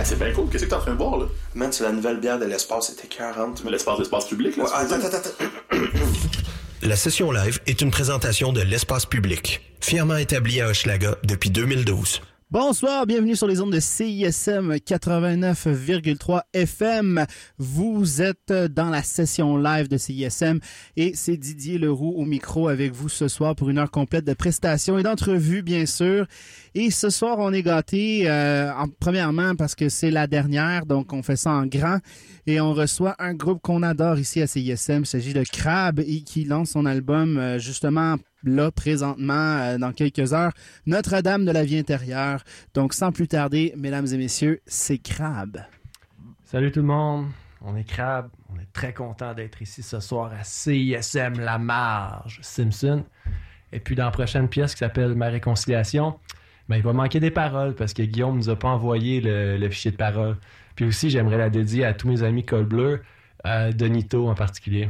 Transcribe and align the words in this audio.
Ah, 0.00 0.04
c'est 0.04 0.18
bien 0.18 0.32
cool. 0.32 0.48
Qu'est-ce 0.48 0.64
que 0.64 0.70
t'es 0.70 0.74
en 0.74 0.80
train 0.80 0.92
de 0.92 0.96
boire, 0.96 1.18
là? 1.18 1.26
Man, 1.54 1.70
c'est 1.70 1.84
la 1.84 1.92
nouvelle 1.92 2.20
bière 2.20 2.38
de 2.38 2.46
l'espace, 2.46 2.86
c'était 2.86 3.06
40. 3.06 3.62
Mais 3.64 3.70
l'espace, 3.70 3.98
l'espace 3.98 4.28
public, 4.28 4.56
là. 4.56 4.64
Ouais, 4.64 4.70
attends, 4.72 4.94
attends, 4.94 5.18
attends. 5.18 5.76
La 6.80 6.96
session 6.96 7.30
live 7.30 7.60
est 7.66 7.82
une 7.82 7.90
présentation 7.90 8.54
de 8.54 8.62
l'espace 8.62 9.04
public, 9.04 9.60
fièrement 9.82 10.16
établi 10.16 10.62
à 10.62 10.68
Hochelaga 10.68 11.16
depuis 11.24 11.50
2012. 11.50 12.22
Bonsoir, 12.52 13.06
bienvenue 13.06 13.36
sur 13.36 13.46
les 13.46 13.60
ondes 13.60 13.72
de 13.72 13.78
CISM 13.78 14.74
89,3 14.78 16.40
FM. 16.52 17.24
Vous 17.58 18.20
êtes 18.22 18.52
dans 18.52 18.90
la 18.90 19.04
session 19.04 19.56
live 19.56 19.86
de 19.86 19.96
CISM 19.96 20.58
et 20.96 21.12
c'est 21.14 21.36
Didier 21.36 21.78
Leroux 21.78 22.12
au 22.16 22.24
micro 22.24 22.66
avec 22.66 22.90
vous 22.92 23.08
ce 23.08 23.28
soir 23.28 23.54
pour 23.54 23.70
une 23.70 23.78
heure 23.78 23.92
complète 23.92 24.24
de 24.24 24.34
prestations 24.34 24.98
et 24.98 25.04
d'entrevues, 25.04 25.62
bien 25.62 25.86
sûr. 25.86 26.26
Et 26.74 26.90
ce 26.90 27.08
soir, 27.08 27.36
on 27.38 27.52
est 27.52 27.62
gâtés, 27.62 28.28
euh, 28.28 28.72
en- 28.74 28.88
premièrement 28.98 29.54
parce 29.54 29.76
que 29.76 29.88
c'est 29.88 30.10
la 30.10 30.26
dernière, 30.26 30.86
donc 30.86 31.12
on 31.12 31.22
fait 31.22 31.36
ça 31.36 31.52
en 31.52 31.66
grand 31.66 31.98
et 32.50 32.60
on 32.60 32.72
reçoit 32.72 33.14
un 33.20 33.32
groupe 33.32 33.62
qu'on 33.62 33.82
adore 33.82 34.18
ici 34.18 34.42
à 34.42 34.46
CISM. 34.46 35.00
Il 35.00 35.06
s'agit 35.06 35.32
de 35.32 35.44
Crab 35.44 36.00
et 36.00 36.22
qui 36.22 36.44
lance 36.44 36.70
son 36.70 36.84
album 36.84 37.38
euh, 37.38 37.58
justement 37.60 38.16
là 38.42 38.72
présentement 38.72 39.58
euh, 39.58 39.78
dans 39.78 39.92
quelques 39.92 40.32
heures. 40.32 40.52
Notre-Dame 40.84 41.44
de 41.44 41.52
la 41.52 41.64
vie 41.64 41.78
intérieure. 41.78 42.42
Donc 42.74 42.92
sans 42.92 43.12
plus 43.12 43.28
tarder, 43.28 43.72
mesdames 43.76 44.06
et 44.06 44.16
messieurs, 44.16 44.60
c'est 44.66 44.98
Crab. 44.98 45.62
Salut 46.42 46.72
tout 46.72 46.80
le 46.80 46.86
monde, 46.86 47.26
on 47.60 47.76
est 47.76 47.84
Crab, 47.84 48.28
on 48.52 48.58
est 48.58 48.72
très 48.72 48.92
content 48.92 49.32
d'être 49.32 49.62
ici 49.62 49.84
ce 49.84 50.00
soir 50.00 50.32
à 50.32 50.42
CISM 50.42 51.38
La 51.38 51.58
Marge 51.58 52.40
Simpson. 52.42 53.04
Et 53.72 53.78
puis 53.78 53.94
dans 53.94 54.06
la 54.06 54.10
prochaine 54.10 54.48
pièce 54.48 54.72
qui 54.72 54.78
s'appelle 54.80 55.14
Ma 55.14 55.28
réconciliation, 55.28 56.18
ben, 56.68 56.76
il 56.76 56.82
va 56.82 56.92
manquer 56.92 57.20
des 57.20 57.30
paroles 57.30 57.74
parce 57.74 57.92
que 57.92 58.02
Guillaume 58.02 58.36
nous 58.36 58.48
a 58.48 58.56
pas 58.56 58.68
envoyé 58.68 59.20
le, 59.20 59.68
fichier 59.70 59.90
de 59.90 59.96
paroles. 59.96 60.36
Puis 60.74 60.84
aussi, 60.84 61.10
j'aimerais 61.10 61.38
la 61.38 61.50
dédier 61.50 61.84
à 61.84 61.94
tous 61.94 62.08
mes 62.08 62.22
amis 62.22 62.44
col 62.44 62.64
bleu, 62.64 63.02
Donito 63.74 64.28
en 64.28 64.34
particulier. 64.34 64.88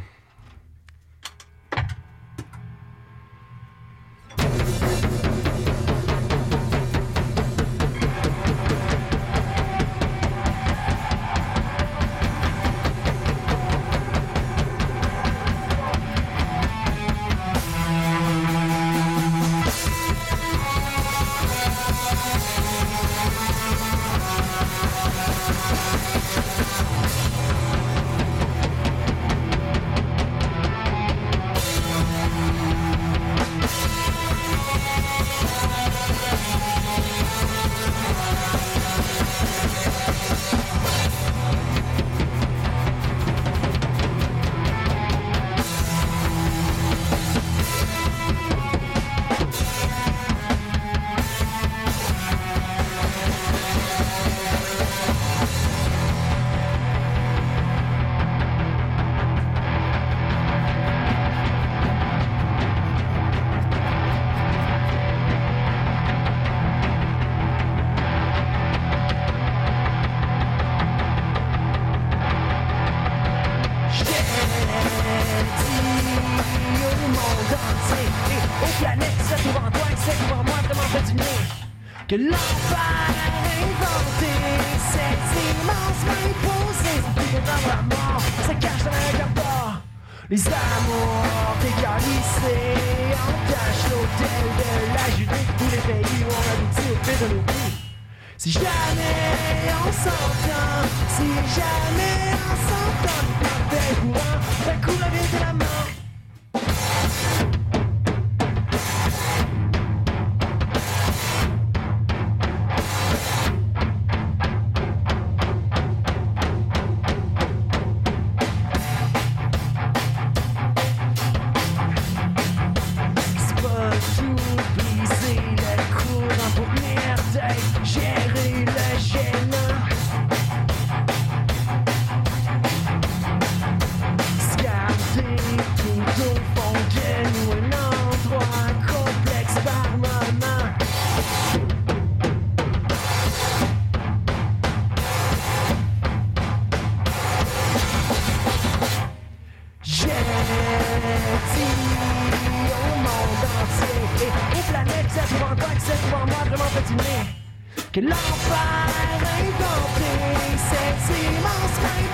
Main 161.09 161.65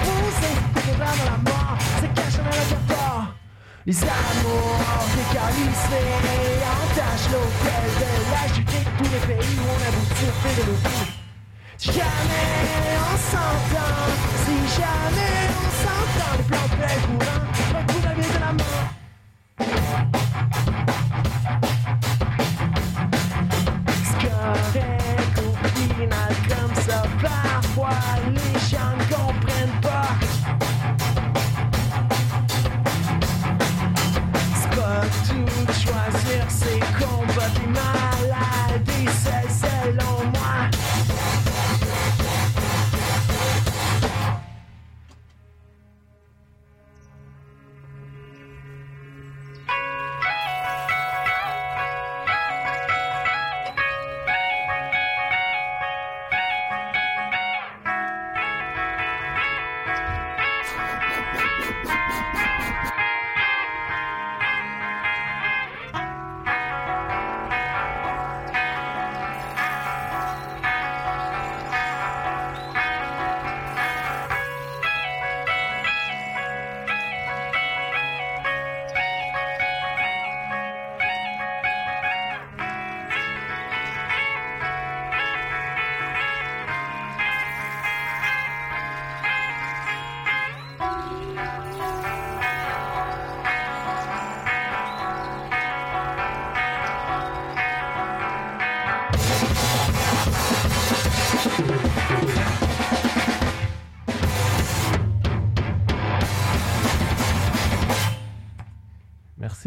posée, 0.04 0.58
que 0.74 0.92
dans 0.98 1.16
la 1.24 1.36
mort, 1.50 1.78
se 2.00 2.06
cache 2.14 2.38
dans 2.38 2.50
le 2.50 2.66
cafard. 2.70 3.34
Les 3.86 4.02
amours 4.02 4.80
décalissés 5.14 6.12
entachent 6.82 7.30
l'hôtel 7.32 7.84
de 8.00 8.10
la 8.32 8.54
Judée, 8.54 8.84
tous 8.98 9.04
les 9.04 9.34
pays 9.34 9.56
où 9.58 9.66
on 9.66 9.78
au 9.78 10.34
fait 10.42 10.56
de 10.58 10.72
vies. 10.72 11.12
Si 11.78 11.92
jamais 11.92 12.48
on 12.96 13.16
s'entend, 13.30 13.96
si 14.44 14.56
jamais 14.74 15.44
on 15.52 15.68
s'entend, 15.82 16.32
le 16.38 16.44
plan 16.44 16.66
très 16.76 16.96
courant, 17.06 17.65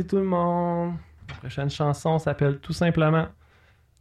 tout 0.09 0.17
le 0.17 0.23
monde. 0.23 0.95
La 1.29 1.35
prochaine 1.35 1.69
chanson 1.69 2.17
s'appelle 2.17 2.59
tout 2.59 2.73
simplement 2.73 3.27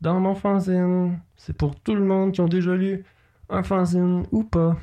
Dans 0.00 0.18
mon 0.18 0.34
fanzine. 0.34 1.20
C'est 1.36 1.56
pour 1.56 1.78
tout 1.78 1.94
le 1.94 2.02
monde 2.02 2.32
qui 2.32 2.40
ont 2.40 2.48
déjà 2.48 2.74
lu 2.74 3.04
un 3.50 3.62
fanzine 3.62 4.24
ou 4.32 4.42
pas. 4.42 4.74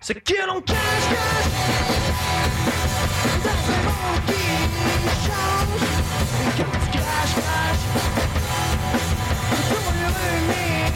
C'est 0.00 0.14
que 0.14 0.46
l'on 0.48 0.60
cache, 0.62 0.76
cache 0.76 1.14
dans 3.44 3.62
un 3.72 3.82
monde 3.86 4.26
qui 4.26 4.42
change. 5.24 5.86
Et 6.42 6.50
quand 6.56 6.78
tu 6.80 6.98
craches, 6.98 7.36
craches, 7.36 7.86
ton 9.70 9.86
heureux 10.02 10.91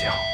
Ma 0.00 0.31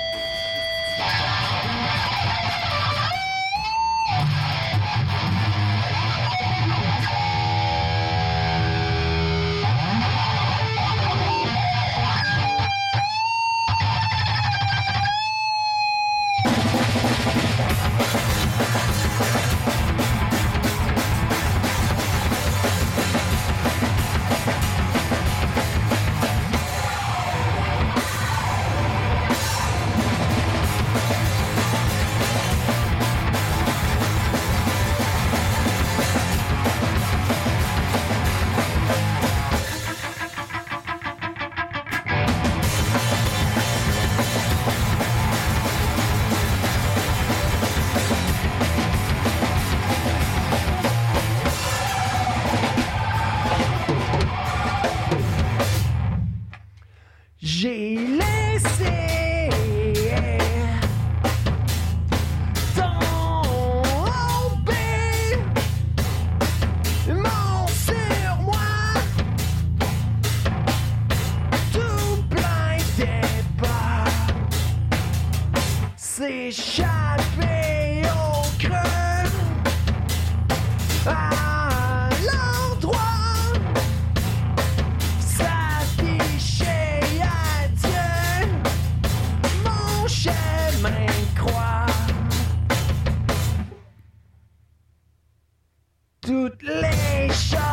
toutes 96.20 96.62
les 96.62 97.28
choses 97.28 97.67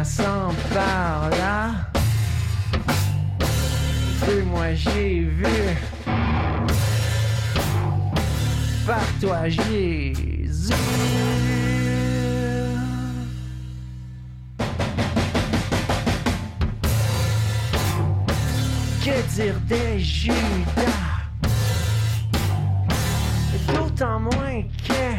passant 0.00 0.54
par 0.72 1.28
là, 1.28 1.72
et 4.30 4.42
moi 4.44 4.72
j'ai 4.72 5.20
vu 5.24 5.44
par 8.86 8.96
toi 9.20 9.46
Jésus. 9.46 10.72
Que 19.04 19.34
dire 19.34 19.60
des 19.68 20.00
Judas? 20.00 20.64
D'autant 23.68 24.20
moins 24.20 24.62
que 24.88 25.09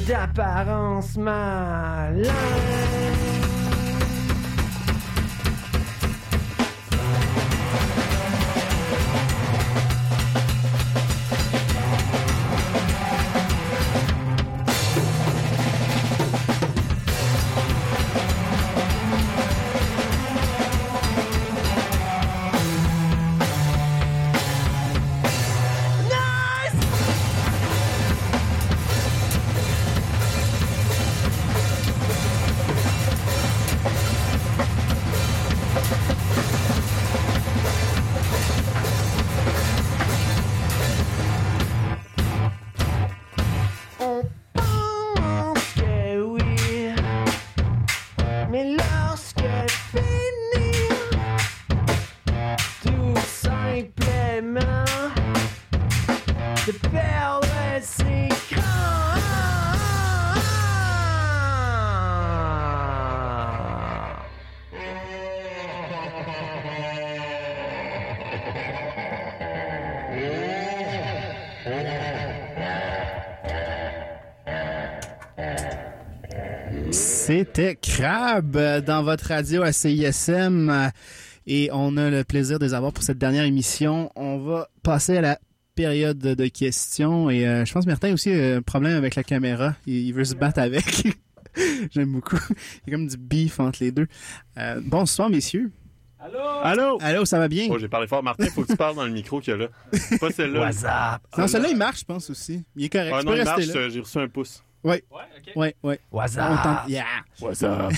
d'apparence 0.00 1.16
malin. 1.16 2.32
C'était 76.90 77.76
Crab 77.76 78.56
euh, 78.56 78.80
dans 78.80 79.04
votre 79.04 79.28
radio 79.28 79.62
à 79.62 79.70
CISM 79.70 80.90
et 81.46 81.70
on 81.72 81.96
a 81.96 82.10
le 82.10 82.24
plaisir 82.24 82.58
de 82.58 82.64
les 82.64 82.74
avoir 82.74 82.92
pour 82.92 83.04
cette 83.04 83.18
dernière 83.18 83.44
émission. 83.44 84.10
On 84.16 84.38
va 84.38 84.68
passer 84.82 85.18
à 85.18 85.20
la 85.20 85.38
période 85.76 86.18
de 86.18 86.46
questions 86.48 87.30
et 87.30 87.46
euh, 87.46 87.64
je 87.64 87.72
pense 87.72 87.84
que 87.84 87.90
Martin 87.90 88.10
a 88.10 88.12
aussi 88.14 88.32
un 88.32 88.62
problème 88.62 88.96
avec 88.96 89.14
la 89.14 89.22
caméra. 89.22 89.76
Il, 89.86 89.94
il 90.08 90.12
veut 90.12 90.24
se 90.24 90.34
battre 90.34 90.58
avec. 90.58 91.06
J'aime 91.94 92.12
beaucoup. 92.12 92.36
Il 92.86 92.90
y 92.90 92.94
a 92.94 92.96
comme 92.96 93.06
du 93.06 93.16
beef 93.16 93.60
entre 93.60 93.78
les 93.84 93.92
deux. 93.92 94.08
Euh, 94.58 94.80
bonsoir 94.84 95.30
messieurs. 95.30 95.70
Allô? 96.18 96.38
Allô? 96.62 96.98
Allô, 97.02 97.24
ça 97.24 97.38
va 97.38 97.46
bien? 97.46 97.68
Oh, 97.70 97.78
j'ai 97.78 97.88
parlé 97.88 98.08
fort. 98.08 98.22
Martin, 98.22 98.46
faut 98.46 98.62
que 98.62 98.72
tu 98.72 98.76
parles 98.76 98.96
dans 98.96 99.04
le 99.04 99.12
micro 99.12 99.40
qu'il 99.40 99.52
y 99.52 99.54
a 99.54 99.58
là. 99.58 99.68
Pas 100.18 100.30
celle-là. 100.32 100.60
WhatsApp. 100.60 101.22
Non, 101.38 101.46
celui-là 101.46 101.70
il 101.70 101.76
marche, 101.76 102.00
je 102.00 102.04
pense 102.04 102.28
aussi. 102.30 102.64
Il 102.74 102.86
est 102.86 102.88
correct. 102.88 103.12
Ah 103.14 103.20
tu 103.20 103.26
non, 103.26 103.32
peux 103.32 103.38
il 103.38 103.42
rester 103.42 103.66
marche, 103.66 103.74
là. 103.74 103.80
euh, 103.82 103.90
j'ai 103.90 104.00
reçu 104.00 104.18
un 104.18 104.28
pouce. 104.28 104.62
Ouais, 104.82 105.04
Ouais, 105.10 105.20
ok. 105.38 105.52
ouais, 105.56 105.74
ouais. 105.82 106.00
On 106.10 106.16
WhatsApp. 106.18 106.88
Yeah. 106.88 107.04
Ouais, 107.40 107.54
ça. 107.54 107.88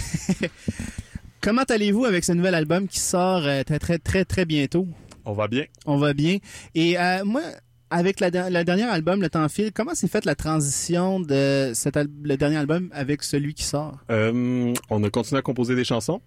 Comment 1.40 1.62
allez-vous 1.62 2.04
avec 2.04 2.24
ce 2.24 2.32
nouvel 2.32 2.54
album 2.54 2.88
qui 2.88 2.98
sort 2.98 3.42
euh, 3.46 3.62
très 3.62 3.78
très 3.78 3.98
très 3.98 4.24
très 4.24 4.44
bientôt? 4.44 4.86
On 5.24 5.32
va 5.32 5.46
bien. 5.48 5.64
On 5.86 5.96
va 5.96 6.12
bien. 6.12 6.38
Et 6.74 6.98
euh, 6.98 7.24
moi, 7.24 7.42
avec 7.90 8.20
la, 8.20 8.30
der- 8.30 8.50
le 8.50 8.64
dernier 8.64 8.84
album, 8.84 9.20
Le 9.22 9.30
Temps 9.30 9.48
file, 9.48 9.72
comment 9.72 9.94
s'est 9.94 10.08
faite 10.08 10.24
la 10.24 10.34
transition 10.34 11.20
de 11.20 11.72
cet 11.74 11.96
le 11.96 12.36
dernier 12.36 12.56
album 12.56 12.88
avec 12.92 13.22
celui 13.22 13.54
qui 13.54 13.64
sort? 13.64 13.98
Euh, 14.10 14.72
on 14.90 15.02
a 15.04 15.10
continué 15.10 15.38
à 15.38 15.42
composer 15.42 15.74
des 15.74 15.84
chansons. 15.84 16.20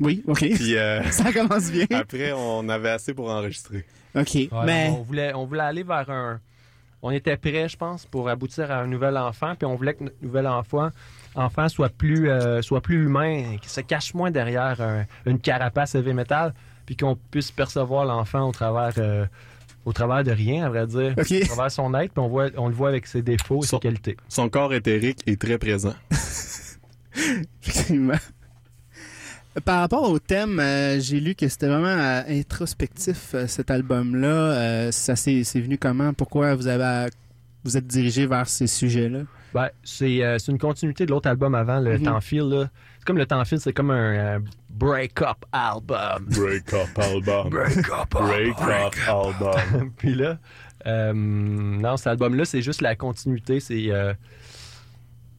Oui, 0.00 0.22
OK. 0.26 0.38
Puis 0.40 0.76
euh, 0.76 1.02
Ça 1.10 1.32
commence 1.32 1.70
bien. 1.70 1.86
après, 1.92 2.32
on 2.32 2.68
avait 2.68 2.90
assez 2.90 3.14
pour 3.14 3.30
enregistrer. 3.30 3.84
OK. 4.16 4.34
Ouais, 4.34 4.48
mais 4.64 4.88
on, 4.96 5.02
voulait, 5.02 5.34
on 5.34 5.44
voulait 5.46 5.62
aller 5.62 5.82
vers 5.82 6.08
un. 6.10 6.40
On 7.02 7.10
était 7.10 7.36
prêt, 7.36 7.68
je 7.68 7.76
pense, 7.76 8.06
pour 8.06 8.28
aboutir 8.30 8.70
à 8.70 8.76
un 8.80 8.86
nouvel 8.86 9.16
enfant. 9.18 9.54
Puis 9.56 9.66
on 9.66 9.74
voulait 9.76 9.94
que 9.94 10.04
notre 10.04 10.16
nouvel 10.22 10.46
enfant, 10.46 10.90
enfant 11.34 11.68
soit 11.68 11.90
plus, 11.90 12.30
euh, 12.30 12.62
soit 12.62 12.80
plus 12.80 13.04
humain, 13.04 13.56
qu'il 13.60 13.68
se 13.70 13.82
cache 13.82 14.14
moins 14.14 14.30
derrière 14.30 14.80
un- 14.80 15.04
une 15.26 15.38
carapace 15.38 15.94
heavy 15.94 16.14
metal, 16.14 16.54
puis 16.86 16.96
qu'on 16.96 17.16
puisse 17.30 17.50
percevoir 17.50 18.04
l'enfant 18.06 18.48
au 18.48 18.52
travers, 18.52 18.94
euh, 18.98 19.26
au 19.84 19.92
travers 19.92 20.24
de 20.24 20.30
rien, 20.30 20.66
à 20.66 20.68
vrai 20.68 20.86
dire, 20.86 21.14
au 21.18 21.44
travers 21.46 21.70
son 21.70 21.94
être. 21.94 22.12
Puis 22.12 22.20
on, 22.22 22.28
voit, 22.28 22.48
on 22.56 22.68
le 22.68 22.74
voit 22.74 22.88
avec 22.88 23.06
ses 23.06 23.22
défauts 23.22 23.62
et 23.62 23.66
Son- 23.66 23.76
ses 23.76 23.80
qualités. 23.82 24.16
Son 24.28 24.48
corps 24.48 24.72
éthérique 24.74 25.18
est 25.26 25.40
très 25.40 25.58
présent. 25.58 25.94
Effectivement. 27.62 28.18
Par 29.64 29.80
rapport 29.80 30.10
au 30.10 30.18
thème, 30.18 30.58
euh, 30.58 30.98
j'ai 30.98 31.20
lu 31.20 31.36
que 31.36 31.46
c'était 31.46 31.68
vraiment 31.68 31.86
euh, 31.86 32.22
introspectif 32.28 33.34
euh, 33.34 33.46
cet 33.46 33.70
album-là. 33.70 34.26
Euh, 34.28 34.90
ça 34.90 35.14
s'est 35.14 35.44
c'est 35.44 35.60
venu 35.60 35.78
comment? 35.78 36.12
Pourquoi 36.12 36.56
vous 36.56 36.66
avez 36.66 37.08
vous 37.62 37.76
êtes 37.76 37.86
dirigé 37.86 38.26
vers 38.26 38.48
ces 38.48 38.66
sujets-là? 38.66 39.20
Ben, 39.54 39.68
c'est 39.84 40.24
euh, 40.24 40.38
c'est 40.38 40.50
une 40.50 40.58
continuité 40.58 41.06
de 41.06 41.12
l'autre 41.12 41.28
album 41.28 41.54
avant, 41.54 41.78
le. 41.78 42.00
Temps 42.00 42.20
file. 42.20 42.68
Comme 43.04 43.18
le 43.18 43.26
Temps 43.26 43.44
file, 43.44 43.60
c'est 43.60 43.72
comme 43.72 43.90
un 43.90 44.36
euh, 44.36 44.38
break-up 44.70 45.44
album. 45.52 46.26
Break 46.28 46.72
up 46.74 46.88
album. 46.98 47.48
Break-up 47.50 48.08
Break 48.10 48.58
up 48.68 48.94
album. 49.08 49.90
Puis 49.96 50.14
là, 50.14 50.38
euh, 50.86 51.12
non, 51.14 51.96
cet 51.96 52.08
album-là, 52.08 52.44
c'est 52.44 52.62
juste 52.62 52.80
la 52.82 52.94
continuité. 52.96 53.60
C'est. 53.60 53.90
euh, 53.90 54.12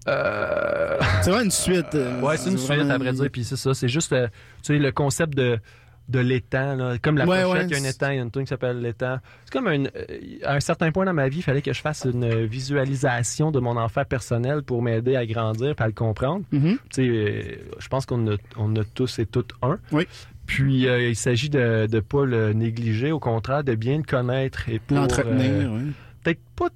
euh, 0.07 0.98
C'est 1.22 1.29
vraiment 1.31 1.45
une 1.45 1.51
suite. 1.51 1.95
euh, 1.95 2.22
ouais, 2.22 2.38
c'est 2.38 2.51
une 2.51 2.57
suite, 2.57 2.89
à 2.89 2.98
vrai 2.98 3.12
dire. 3.13 3.29
Puis 3.31 3.43
c'est 3.43 3.55
ça. 3.55 3.74
C'est 3.74 3.88
juste 3.89 4.13
euh, 4.13 4.27
tu 4.63 4.74
sais, 4.74 4.77
le 4.79 4.91
concept 4.91 5.36
de, 5.36 5.60
de 6.08 6.20
l'étang. 6.20 6.76
là. 6.76 6.98
Comme 7.02 7.18
la 7.18 7.26
Ouais, 7.26 7.44
pochette, 7.44 7.62
ouais, 7.64 7.66
il 7.68 7.72
y 7.72 7.76
a 7.76 7.88
un 7.88 7.90
étang, 7.90 8.10
il 8.12 8.16
y 8.18 8.20
a 8.20 8.22
une 8.22 8.32
tune 8.32 8.44
qui 8.44 8.48
s'appelle 8.50 8.80
l'étang. 8.82 9.18
C'est 9.46 9.52
comme 9.54 9.68
un, 9.68 9.86
euh, 9.86 9.90
à 10.44 10.54
un 10.56 10.60
certain 10.60 10.92
point 10.92 11.06
dans 11.06 11.14
ma 11.14 11.28
vie, 11.30 11.40
il 11.40 11.44
fallait 11.44 11.62
que 11.62 11.74
je 11.74 11.82
fasse 11.82 12.06
une 12.06 12.46
visualisation 12.46 13.52
de 13.52 13.60
mon 13.60 13.78
enfant 13.78 14.04
personnel 14.06 14.62
pour 14.64 14.82
m'aider 14.82 15.16
à 15.16 15.26
grandir 15.26 15.76
et 15.80 15.82
à 15.82 15.88
le 15.88 15.94
comprendre. 15.94 16.44
Mhm. 16.52 16.74
Tu 16.74 16.80
sais, 16.92 17.08
euh, 17.08 17.42
je 17.80 17.88
pense 17.88 18.06
qu'on 18.06 18.34
a, 18.34 18.36
on 18.58 18.76
a 18.76 18.84
tous 18.84 19.20
et 19.20 19.26
toutes 19.26 19.54
un. 19.62 19.80
Oui. 19.92 20.08
Puis 20.46 20.88
euh, 20.88 21.10
il 21.10 21.16
s'agit 21.16 21.50
de 21.50 21.88
ne 21.92 22.00
pas 22.02 22.24
le 22.26 22.54
négliger, 22.54 23.12
au 23.12 23.20
contraire, 23.20 23.64
de 23.64 23.74
bien 23.74 23.98
le 23.98 24.04
connaître 24.04 24.70
et 24.70 24.78
pour, 24.80 24.98
L'entretenir, 24.98 25.52
euh, 25.52 25.80
oui. 25.86 25.92
peut-être 26.24 26.42
pas 26.56 26.68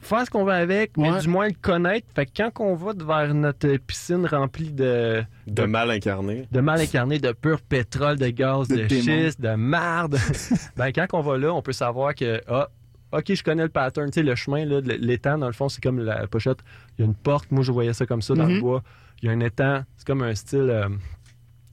faire 0.00 0.24
ce 0.26 0.30
qu'on 0.30 0.44
va 0.44 0.54
avec, 0.54 0.96
mais 0.96 1.18
du 1.20 1.28
moins 1.28 1.48
le 1.48 1.54
connaître. 1.60 2.06
Fait 2.14 2.26
que 2.26 2.30
quand 2.36 2.50
on 2.60 2.74
va 2.74 2.92
vers 2.94 3.34
notre 3.34 3.76
piscine 3.78 4.26
remplie 4.26 4.70
de, 4.72 5.22
De 5.46 5.64
mal 5.64 5.90
incarné. 5.90 6.46
de 6.50 6.60
mal 6.60 6.80
incarné, 6.80 7.18
de 7.18 7.32
pur 7.32 7.60
pétrole, 7.60 8.16
de 8.18 8.28
gaz, 8.28 8.68
De 8.68 8.76
de, 8.76 8.88
schiste, 8.88 9.40
de 9.40 9.54
marde, 9.54 10.16
ben 10.76 10.92
quand 10.92 11.06
on 11.12 11.20
va 11.20 11.36
là, 11.38 11.52
on 11.52 11.62
peut 11.62 11.72
savoir 11.72 12.14
que, 12.14 12.40
ah, 12.48 12.68
OK, 13.12 13.32
je 13.34 13.42
connais 13.42 13.64
le 13.64 13.68
pattern. 13.68 14.08
Tu 14.10 14.20
sais, 14.20 14.22
le 14.22 14.34
chemin, 14.36 14.64
là, 14.64 14.80
l'étang, 14.80 15.36
dans 15.38 15.48
le 15.48 15.52
fond, 15.52 15.68
c'est 15.68 15.82
comme 15.82 15.98
la 15.98 16.26
pochette. 16.28 16.58
Il 16.96 17.00
y 17.00 17.04
a 17.04 17.06
une 17.06 17.14
porte. 17.16 17.50
Moi, 17.50 17.64
je 17.64 17.72
voyais 17.72 17.92
ça 17.92 18.06
comme 18.06 18.22
ça 18.22 18.34
dans 18.34 18.46
Mhm. 18.46 18.54
le 18.54 18.60
bois. 18.60 18.82
Il 19.20 19.26
y 19.26 19.28
a 19.28 19.32
un 19.32 19.40
étang. 19.40 19.82
C'est 19.96 20.06
comme 20.06 20.22
un 20.22 20.34
style, 20.36 20.70
euh, 20.70 20.88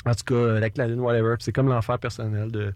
en 0.05 0.13
tout 0.15 0.23
cas, 0.33 0.55
avec 0.57 0.77
la 0.77 0.87
lune, 0.87 0.99
whatever. 0.99 1.35
Puis 1.35 1.43
c'est 1.43 1.51
comme 1.51 1.69
l'enfer 1.69 1.99
personnel 1.99 2.51
de, 2.51 2.73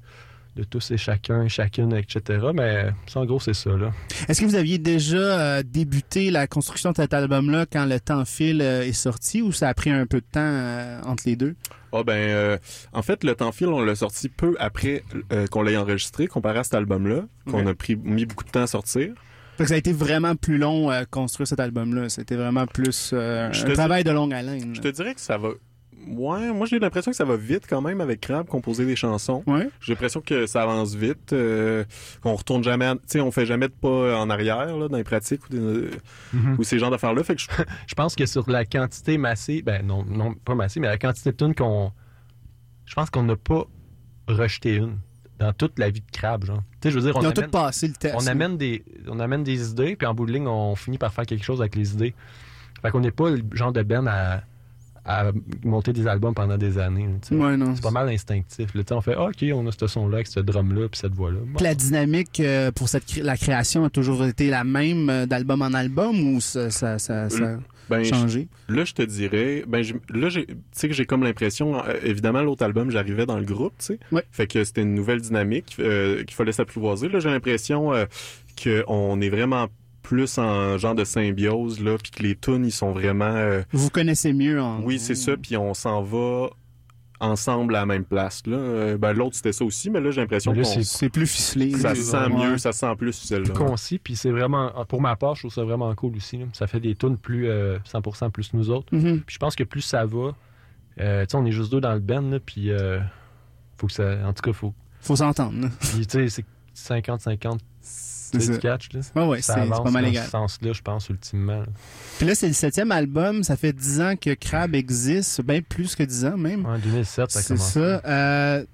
de 0.56 0.64
tous 0.64 0.92
et 0.92 0.98
chacun, 0.98 1.48
chacune, 1.48 1.94
etc. 1.94 2.48
Mais 2.54 2.92
ça, 3.08 3.22
en 3.22 3.26
gros, 3.26 3.40
c'est 3.40 3.54
ça, 3.54 3.72
là. 3.72 3.92
Est-ce 4.28 4.42
que 4.42 4.46
vous 4.46 4.56
aviez 4.56 4.78
déjà 4.78 5.18
euh, 5.18 5.64
débuté 5.64 6.32
la 6.32 6.48
construction 6.48 6.92
de 6.92 6.98
cet 6.98 7.14
album-là 7.14 7.66
quand 7.72 7.86
le 7.86 8.00
temps 8.00 8.26
file 8.26 8.62
euh, 8.62 8.84
est 8.84 8.92
sorti 8.94 9.42
ou 9.42 9.52
ça 9.52 9.70
a 9.70 9.74
pris 9.74 9.90
un 9.90 10.06
peu 10.06 10.20
de 10.20 10.26
temps 10.32 10.40
euh, 10.42 11.02
entre 11.06 11.24
les 11.26 11.36
deux? 11.36 11.56
Ah 11.94 12.04
ben, 12.04 12.14
euh, 12.14 12.58
en 12.94 13.02
fait, 13.02 13.24
le 13.24 13.36
temps 13.36 13.52
file, 13.52 13.68
on 13.68 13.82
l'a 13.82 13.96
sorti 13.96 14.30
peu 14.30 14.56
après 14.60 15.04
euh, 15.32 15.48
qu'on 15.48 15.62
l'ait 15.62 15.78
enregistré, 15.78 16.28
comparé 16.28 16.60
à 16.60 16.64
cet 16.64 16.74
album-là, 16.74 17.24
qu'on 17.50 17.68
a 17.68 17.74
pris, 17.74 17.96
mis 17.96 18.26
beaucoup 18.26 18.46
de 18.46 18.50
temps 18.50 18.64
à 18.64 18.68
sortir. 18.68 19.14
Fait 19.58 19.64
que 19.64 19.70
ça 19.70 19.76
a 19.76 19.78
été 19.78 19.92
vraiment 19.92 20.36
plus 20.36 20.58
long 20.58 20.90
euh, 20.90 21.04
construire 21.10 21.48
cet 21.48 21.60
album-là. 21.60 22.10
C'était 22.10 22.38
vraiment 22.38 22.66
plus 22.66 23.12
euh, 23.14 23.52
Je 23.52 23.66
un 23.66 23.74
travail 23.74 24.04
de 24.04 24.12
longue 24.12 24.34
haleine. 24.34 24.74
Je 24.74 24.82
te 24.82 24.88
dirais 24.88 25.14
que 25.14 25.22
ça 25.22 25.38
va... 25.38 25.50
Ouais, 26.08 26.52
moi 26.54 26.66
j'ai 26.66 26.80
l'impression 26.80 27.12
que 27.12 27.18
ça 27.18 27.26
va 27.26 27.36
vite 27.38 27.64
quand 27.70 27.82
même 27.82 28.02
avec 28.02 28.22
Crab, 28.22 28.48
composer 28.48 28.86
des 28.86 28.96
chansons. 28.96 29.44
Ouais. 29.48 29.70
J'ai 29.82 29.94
l'impression 29.94 30.22
que 30.22 30.46
ça 30.48 30.64
avance 30.64 30.96
vite, 30.96 31.34
euh, 31.34 31.84
qu'on 32.22 32.34
retourne 32.36 32.64
jamais, 32.64 32.86
à- 32.86 32.96
tu 32.96 33.02
sais, 33.08 33.22
on 33.22 33.32
fait 33.32 33.46
jamais 33.46 33.68
de 33.68 33.74
pas 33.74 34.18
en 34.20 34.30
arrière 34.30 34.76
là, 34.78 34.88
dans 34.88 34.98
les 34.98 35.04
pratiques 35.04 35.42
ou, 35.50 35.54
des- 35.54 35.90
ou 36.58 36.64
ces 36.64 36.80
genres 36.80 36.92
d'affaires-là. 36.92 37.24
Fait 37.24 37.36
que 37.36 37.42
je, 37.42 37.48
Je 37.88 37.94
pense 37.96 38.16
que 38.16 38.26
sur 38.26 38.50
la 38.50 38.66
quantité 38.66 39.18
massée, 39.18 39.62
ben 39.62 39.86
non, 39.86 40.04
non 40.06 40.34
pas 40.34 40.56
massée, 40.56 40.80
mais 40.80 40.88
la 40.88 40.98
quantité 40.98 41.32
de 41.32 41.38
tunes 41.38 41.56
qu'on. 41.56 41.92
Je 42.86 42.94
pense 42.96 43.10
qu'on 43.10 43.24
n'a 43.24 43.36
pas 43.36 43.66
rejeté 44.28 44.76
une 44.76 44.98
dans 45.40 45.54
toute 45.54 45.80
la 45.80 45.90
vie 45.90 46.02
de 46.02 46.12
crabe, 46.12 46.46
genre. 46.46 46.62
Tu 46.82 46.88
sais, 46.88 46.92
je 46.92 47.00
veux 47.00 47.06
dire, 47.06 47.16
on 47.16 47.22
Ils 47.22 47.28
ont 47.28 47.30
amène, 47.32 47.46
tout 47.46 47.52
passé 47.52 47.88
le 47.88 47.94
test. 47.94 48.16
on, 48.18 48.28
amène 48.28 48.58
des, 48.58 48.84
on 49.08 49.20
amène 49.20 49.44
des 49.44 49.72
idées, 49.72 49.96
puis 49.96 50.06
en 50.08 50.14
bout 50.14 50.26
de 50.26 50.32
ligne, 50.34 50.48
on 50.48 50.76
finit 50.76 50.98
par 50.98 51.14
faire 51.14 51.26
quelque 51.26 51.44
chose 51.46 51.62
avec 51.62 51.76
les 51.76 51.94
idées. 51.94 52.14
Fait 52.82 52.92
qu'on 52.92 53.00
n'est 53.00 53.12
pas 53.12 53.30
le 53.30 53.42
genre 53.54 53.72
de 53.72 53.82
Ben 53.84 54.08
à, 54.08 54.42
à 55.06 55.32
monter 55.64 55.94
des 55.94 56.06
albums 56.08 56.34
pendant 56.34 56.58
des 56.58 56.78
années. 56.78 57.08
Ouais, 57.32 57.58
non. 57.58 57.74
C'est 57.76 57.82
pas 57.84 57.92
mal 57.92 58.10
instinctif. 58.10 58.74
là. 58.76 58.84
On 58.92 59.02
fait, 59.02 59.16
ah, 59.18 59.26
OK, 59.26 59.44
on 59.54 59.66
a 59.68 59.72
ce 59.72 59.88
son-là, 59.88 60.16
avec 60.18 60.28
ce 60.28 60.40
drum-là, 60.40 60.88
puis 60.90 61.00
cette 61.00 61.14
voix-là. 61.16 61.40
Bon. 61.46 61.60
La 61.64 61.74
dynamique 61.76 62.40
euh, 62.40 62.72
pour 62.72 62.88
cette 62.90 63.06
cré- 63.06 63.22
la 63.24 63.38
création 63.38 63.84
a 63.86 63.90
toujours 63.90 64.24
été 64.26 64.50
la 64.50 64.64
même 64.64 65.10
euh, 65.10 65.26
d'album 65.26 65.62
en 65.62 65.74
album 65.74 66.20
ou 66.36 66.40
ça, 66.42 66.70
ça, 66.70 67.00
ça, 67.00 67.30
ça 67.30 67.44
a 67.54 67.58
ben, 67.90 68.04
je- 68.04 68.10
changé? 68.10 68.48
là, 68.70 68.86
je 68.86 68.94
te 68.94 69.02
dirais, 69.02 69.64
ben, 69.68 69.82
j'ai- 69.84 69.96
là, 70.14 70.30
j'ai- 70.30 70.46
tu 70.46 70.56
sais 70.72 70.88
que 70.88 70.94
j'ai 70.94 71.06
comme 71.06 71.24
l'impression, 71.24 71.84
euh, 71.84 71.94
évidemment, 72.04 72.42
l'autre 72.42 72.64
album, 72.64 72.92
j'arrivais 72.92 73.26
dans 73.26 73.38
le 73.40 73.46
groupe, 73.46 73.74
tu 73.80 73.86
sais. 73.86 74.00
Ouais. 74.12 74.24
Fait 74.32 74.48
que 74.48 74.64
c'était 74.64 74.82
une 74.84 74.94
nouvelle 74.94 75.20
dynamique 75.22 75.76
euh, 75.80 76.24
qu'il 76.24 76.36
fallait 76.36 76.52
s'apprivoiser. 76.52 77.10
Là, 77.10 77.20
j'ai 77.20 77.30
l'impression 77.30 77.92
euh, 77.94 78.06
qu'on 78.64 79.20
est 79.22 79.30
vraiment 79.30 79.68
plus 80.02 80.38
en 80.38 80.78
genre 80.78 80.96
de 80.96 81.04
symbiose, 81.04 81.80
là, 81.82 81.98
puis 82.02 82.12
que 82.12 82.24
les 82.24 82.36
tunes, 82.36 82.66
ils 82.66 82.72
sont 82.72 82.92
vraiment... 82.92 83.26
euh, 83.26 83.62
Vous 83.72 83.90
connaissez 83.90 84.34
mieux 84.34 84.62
en 84.62 84.82
Oui, 84.82 85.00
c'est 85.00 85.16
ça, 85.16 85.38
puis 85.38 85.56
on 85.58 85.74
s'en 85.74 86.02
va 86.02 86.50
ensemble 87.20 87.76
à 87.76 87.82
la 87.82 87.86
même 87.86 88.04
place. 88.04 88.42
Là. 88.48 88.58
Euh, 88.58 88.98
ben, 88.98 89.14
l'autre, 89.14 89.36
c'était 89.36 89.52
ça 89.54 89.64
aussi, 89.64 89.92
mais 89.92 90.00
là, 90.02 90.10
j'ai 90.10 90.22
l'impression 90.22 90.54
là, 90.54 90.64
c'est 90.64 90.84
C'est 90.84 91.10
plus 91.10 91.28
ficelé. 91.28 91.72
ça 91.78 91.94
se 91.94 92.02
sent 92.02 92.30
mieux, 92.30 92.58
ça 92.58 92.72
se 92.72 92.80
sent 92.80 92.96
plus 92.98 93.14
celle-là. 93.14 93.54
concis, 93.54 94.00
puis 94.00 94.16
c'est 94.16 94.32
vraiment, 94.32 94.72
pour 94.86 95.02
ma 95.02 95.16
part, 95.16 95.36
je 95.36 95.42
trouve 95.44 95.54
ça 95.54 95.64
vraiment 95.64 95.94
cool 95.94 96.16
aussi. 96.16 96.38
là. 96.38 96.46
Ça 96.54 96.66
fait 96.66 96.80
des 96.80 96.96
tunes 96.96 97.18
plus 97.18 97.48
euh, 97.48 97.78
100% 97.86 98.32
plus 98.32 98.54
nous 98.56 98.72
autres. 98.72 98.88
Mhm. 98.96 99.22
Puis 99.22 99.36
je 99.36 99.38
pense 99.40 99.56
que 99.56 99.64
plus 99.64 99.82
ça 99.82 100.04
va, 100.06 100.32
euh, 101.00 101.22
tu 101.26 101.30
sais, 101.32 101.38
on 101.38 101.46
est 101.46 101.52
juste 101.52 101.72
deux 101.72 101.80
dans 101.82 101.94
le 101.94 102.00
band, 102.00 102.22
là, 102.22 102.40
puis 102.44 102.72
euh, 102.72 103.00
faut 103.78 103.86
que 103.86 103.94
ça, 103.94 104.18
en 104.26 104.34
tout 104.34 104.42
cas, 104.42 104.54
faut, 104.54 104.74
Faut 105.00 105.16
s'entendre. 105.16 105.62
là. 105.62 105.68
puis 105.80 106.08
tu 106.08 106.28
sais, 106.28 106.30
c'est- 106.30 106.46
petit 106.74 106.84
50-50. 107.12 107.60
C'est 108.40 108.54
Tu 108.54 108.60
catch, 108.60 108.94
là? 108.94 109.02
Ouais, 109.16 109.28
ouais, 109.28 109.42
c'est 109.42 109.54
pas 109.54 109.92
mal 109.92 110.12
dans 110.12 110.24
ce 110.24 110.30
sens-là, 110.30 110.74
je 110.74 110.82
pense, 110.82 111.10
ultimement. 111.10 111.64
Puis 112.18 112.28
là, 112.28 112.36
c'est 112.36 112.48
le 112.48 112.54
septième 112.54 112.92
album. 112.92 113.44
Ça 113.44 113.56
fait 113.56 113.74
dix 113.74 114.00
ans 114.02 114.16
que 114.16 114.34
Crab 114.34 114.76
existe, 114.76 115.42
bien 115.42 115.62
plus 115.62 115.96
que 115.96 116.04
dix 116.04 116.26
ans 116.26 116.38
même. 116.38 116.66
En 116.66 116.78
2007, 116.78 117.32
ça 117.32 117.40
a 117.40 117.42
C'est 117.42 117.58
ça. 117.58 118.02
Euh, 118.06 118.66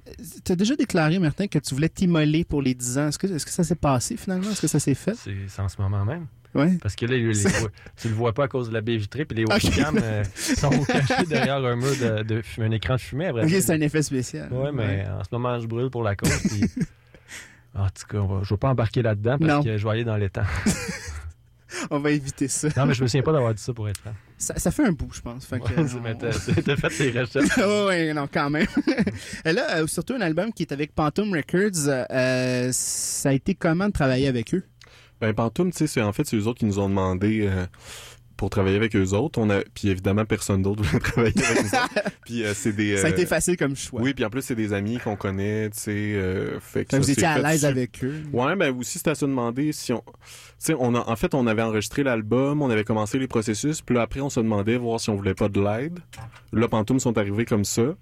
tu 0.43 0.51
as 0.51 0.55
déjà 0.55 0.75
déclaré, 0.75 1.19
Martin, 1.19 1.47
que 1.47 1.59
tu 1.59 1.73
voulais 1.73 1.89
t'immoler 1.89 2.43
pour 2.43 2.61
les 2.61 2.73
10 2.73 2.97
ans. 2.97 3.07
Est-ce 3.07 3.17
que, 3.19 3.27
est-ce 3.27 3.45
que 3.45 3.51
ça 3.51 3.63
s'est 3.63 3.75
passé 3.75 4.17
finalement? 4.17 4.49
Est-ce 4.51 4.61
que 4.61 4.67
ça 4.67 4.79
s'est 4.79 4.93
fait? 4.95 5.15
C'est 5.15 5.61
en 5.61 5.69
ce 5.69 5.81
moment 5.81 6.05
même. 6.05 6.27
Oui. 6.55 6.77
Parce 6.77 6.95
que 6.95 7.05
là, 7.05 7.15
les- 7.17 7.33
tu 8.01 8.07
le 8.07 8.13
vois 8.15 8.33
pas 8.33 8.45
à 8.45 8.47
cause 8.47 8.69
de 8.69 8.73
la 8.73 8.81
baie 8.81 8.97
vitrée, 8.97 9.25
puis 9.25 9.37
les 9.37 9.45
webcams 9.45 9.99
euh, 10.01 10.23
sont 10.35 10.69
cachés 10.87 11.25
derrière 11.27 11.57
un 11.57 11.75
mur 11.75 11.91
de, 12.25 12.41
un 12.59 12.71
écran 12.71 12.95
de 12.95 12.99
fumée. 13.01 13.31
dire. 13.45 13.61
c'est 13.61 13.73
un 13.73 13.81
effet 13.81 14.01
spécial. 14.01 14.51
Ouais, 14.51 14.71
mais 14.71 15.05
en 15.07 15.23
ce 15.23 15.29
moment, 15.31 15.59
je 15.59 15.67
brûle 15.67 15.89
pour 15.89 16.03
la 16.03 16.15
cause. 16.15 16.31
Puis... 16.47 16.61
en 17.75 17.88
tout 17.89 18.05
cas, 18.09 18.19
va- 18.19 18.41
je 18.43 18.53
vais 18.53 18.57
pas 18.57 18.69
embarquer 18.69 19.01
là-dedans 19.01 19.38
parce 19.39 19.51
Non. 19.51 19.63
que 19.63 19.77
je 19.77 19.83
vais 19.83 19.91
aller 19.91 20.03
dans 20.03 20.17
les 20.17 20.29
temps. 20.31 20.43
On 21.91 22.00
va 22.00 22.12
éviter 22.12 22.47
ça. 22.47 22.69
Non, 22.77 22.86
mais 22.86 22.93
je 22.93 23.03
me 23.03 23.07
souviens 23.07 23.21
pas 23.24 23.33
d'avoir 23.33 23.53
dit 23.53 23.62
ça 23.62 23.74
pour 23.74 23.88
être 23.89 24.00
franc. 24.00 24.13
Ça, 24.38 24.57
ça 24.57 24.71
fait 24.71 24.86
un 24.86 24.91
bout, 24.93 25.09
je 25.13 25.21
pense. 25.21 25.45
Fait 25.45 25.59
que, 25.59 25.65
Ouais, 25.65 25.88
mais 26.03 26.15
t'as- 26.15 26.29
T'as 26.62 26.75
fait 26.75 27.12
tes 27.12 27.19
recherches. 27.19 27.57
ouais, 27.57 27.86
ouais, 27.86 28.13
non, 28.13 28.27
quand 28.31 28.50
même. 28.50 28.67
Et 29.45 29.51
là, 29.53 29.77
euh, 29.77 29.88
surtout 29.88 30.13
un 30.13 30.21
album 30.21 30.53
qui 30.53 30.63
est 30.63 30.71
avec 30.71 30.91
Phantom 30.95 31.31
Records, 31.33 31.88
euh, 31.88 32.69
ça 32.71 33.29
a 33.29 33.33
été 33.33 33.53
comment 33.53 33.88
de 33.88 33.91
travailler 33.91 34.27
avec 34.27 34.53
eux? 34.55 34.63
Ben, 35.19 35.33
Pantoum, 35.33 35.71
tu 35.71 35.77
sais, 35.79 35.88
c'est 35.88 36.01
en 36.01 36.13
fait, 36.13 36.25
c'est 36.25 36.38
eux 36.38 36.47
autres 36.47 36.59
qui 36.59 36.65
nous 36.65 36.79
ont 36.79 36.88
demandé 36.89 37.47
euh, 37.47 37.65
pour 38.38 38.50
travailler 38.50 38.75
avec 38.77 38.96
eux 38.96 39.13
autres. 39.13 39.39
On 39.39 39.50
a, 39.50 39.62
puis 39.74 39.89
évidemment, 39.89 40.24
personne 40.25 40.62
d'autre 40.62 40.84
voulait 40.86 41.00
travailler 41.00 41.34
avec 41.46 41.63
nous. 41.63 41.70
Puis 42.25 42.44
euh, 42.44 42.53
c'est 42.53 42.74
des. 42.74 42.98
Ça 42.98 43.08
a 43.08 43.10
euh, 43.10 43.13
été 43.13 43.25
facile 43.25 43.58
comme 43.58 43.75
choix. 43.75 44.01
Oui, 44.01 44.13
puis 44.13 44.24
en 44.25 44.29
plus, 44.29 44.41
c'est 44.41 44.56
des 44.56 44.74
amis 44.74 44.98
qu'on 45.00 45.15
connaît, 45.15 45.70
tu 45.70 45.79
sais. 45.79 45.91
euh, 45.91 46.60
fait 46.60 46.60
que 46.60 46.62
Fait 46.62 46.86
que 46.86 46.91
ça 46.91 47.00
vous 47.00 47.12
étiez 47.12 47.25
à 47.25 47.39
l'aise 47.39 47.65
avec 47.65 48.04
eux. 48.04 48.21
Ouais, 48.34 48.56
ben 48.56 48.76
aussi 48.78 48.97
c'était 49.00 49.12
à 49.12 49.15
se 49.15 49.26
demander 49.26 49.71
si 49.71 49.93
on, 49.93 50.00
tu 50.00 50.04
sais, 50.60 50.76
on 50.78 50.93
a, 50.93 51.10
en 51.10 51.15
fait, 51.15 51.34
on 51.34 51.47
avait 51.47 51.62
enregistré 51.62 52.04
l'album, 52.04 52.62
on 52.62 52.69
avait 52.69 52.84
commencé 52.84 53.17
les 53.17 53.28
processus, 53.28 53.82
puis 53.82 53.95
là 53.95 54.02
après 54.04 54.19
on 54.21 54.30
se 54.30 54.39
demandait 54.39 54.78
voir 54.78 55.00
si 55.00 55.10
on 55.10 55.15
voulait 55.15 55.34
pas 55.34 55.50
de 55.50 55.60
l'aide. 55.62 56.00
Là, 56.54 56.67
Pantoum 56.67 57.00
sont 57.00 57.17
arrivés 57.17 57.45
comme 57.45 57.65
ça, 57.65 57.95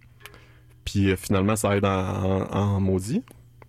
puis 0.83 1.11
euh, 1.11 1.15
finalement 1.15 1.55
ça 1.55 1.77
aide 1.77 1.85
en, 1.85 1.89
en, 1.89 2.51
en 2.51 2.79
maudit. 2.79 3.23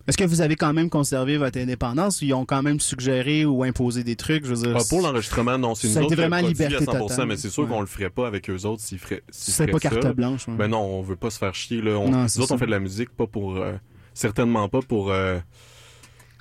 Est-ce 0.07 0.17
que 0.17 0.23
vous 0.23 0.39
avez 0.41 0.55
quand 0.55 0.71
même 0.73 0.89
conservé 0.89 1.37
votre 1.37 1.59
indépendance 1.59 2.21
ou 2.21 2.25
ils 2.25 2.33
ont 2.33 2.45
quand 2.45 2.61
même 2.63 2.79
suggéré 2.79 3.43
ou 3.45 3.63
imposé 3.63 4.03
des 4.03 4.15
trucs? 4.15 4.45
Je 4.45 4.53
veux 4.53 4.61
dire, 4.67 4.77
Ah, 4.79 4.83
pour 4.89 5.01
l'enregistrement, 5.01 5.57
non, 5.57 5.75
c'est 5.75 5.89
nous 5.89 5.97
autres 5.97 6.15
vraiment 6.15 6.37
liberté 6.37 6.75
à 6.75 6.79
100%, 6.79 7.07
totale. 7.09 7.27
mais 7.27 7.35
c'est 7.37 7.49
sûr 7.49 7.63
Ouais. 7.63 7.69
qu'on 7.69 7.81
le 7.81 7.87
ferait 7.87 8.09
pas 8.09 8.25
avec 8.27 8.49
eux 8.49 8.65
autres 8.65 8.81
s'ils 8.81 8.99
feraient, 8.99 9.21
c'est 9.29 9.67
pas 9.67 9.79
carte 9.79 10.01
ça. 10.01 10.13
blanche. 10.13 10.47
ouais. 10.47 10.55
Ben 10.55 10.67
non, 10.69 10.79
on 10.81 11.01
veut 11.01 11.17
pas 11.17 11.29
se 11.29 11.37
faire 11.37 11.53
chier 11.53 11.81
là. 11.81 11.91
On, 11.97 12.09
Non, 12.09 12.19
nous 12.23 12.39
autres, 12.39 12.47
ça. 12.47 12.53
on 12.53 12.57
fait 12.57 12.65
de 12.67 12.71
la 12.71 12.79
musique 12.79 13.09
pas 13.09 13.27
pour, 13.27 13.57
euh, 13.57 13.73
certainement 14.13 14.69
pas 14.69 14.79
pour. 14.81 15.11
euh, 15.11 15.39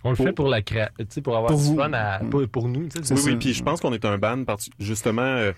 On 0.05 0.11
le 0.11 0.17
Pour- 0.17 0.27
fait 0.27 0.33
pour 0.33 0.49
la 0.49 0.63
cré... 0.63 0.87
tu 1.01 1.07
sais, 1.09 1.21
pour 1.21 1.37
avoir 1.37 1.51
Pour 1.51 1.59
du 1.59 1.65
vous. 1.67 1.77
fun 1.77 1.93
à... 1.93 2.21
pour, 2.31 2.47
pour 2.47 2.69
nous. 2.69 2.83
oui, 2.83 2.89
ça. 3.03 3.15
oui, 3.17 3.37
puis 3.37 3.53
je 3.53 3.63
pense 3.65 3.81
qu'on 3.81 3.93
est 3.93 4.05
un 4.05 4.19
band 4.19 4.45
parti- 4.45 4.71
justement 4.79 5.23
euh, 5.23 5.51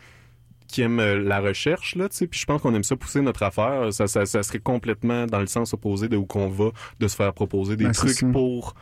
qui 0.68 0.83
aime 0.83 1.00
euh, 1.00 1.18
la 1.18 1.40
recherche 1.40 1.96
là, 1.96 2.09
tu 2.09 2.16
sais, 2.16 2.26
puis 2.26 2.38
je 2.38 2.46
pense 2.46 2.62
qu'on 2.62 2.74
aime 2.74 2.85
ça 2.85 2.94
pousser 2.94 3.20
notre 3.20 3.42
affaire. 3.42 3.92
Ça, 3.92 4.07
ça, 4.07 4.26
ça 4.26 4.42
serait 4.42 4.61
complètement 4.61 5.26
dans 5.26 5.40
le 5.40 5.46
sens 5.46 5.72
opposé 5.74 6.09
de 6.09 6.16
où 6.16 6.26
qu'on 6.26 6.48
va, 6.48 6.70
de 7.00 7.09
se 7.09 7.16
faire 7.16 7.33
proposer 7.33 7.76
des 7.76 7.87
Ben, 7.87 7.92
trucs 7.92 8.31
pour 8.33 8.74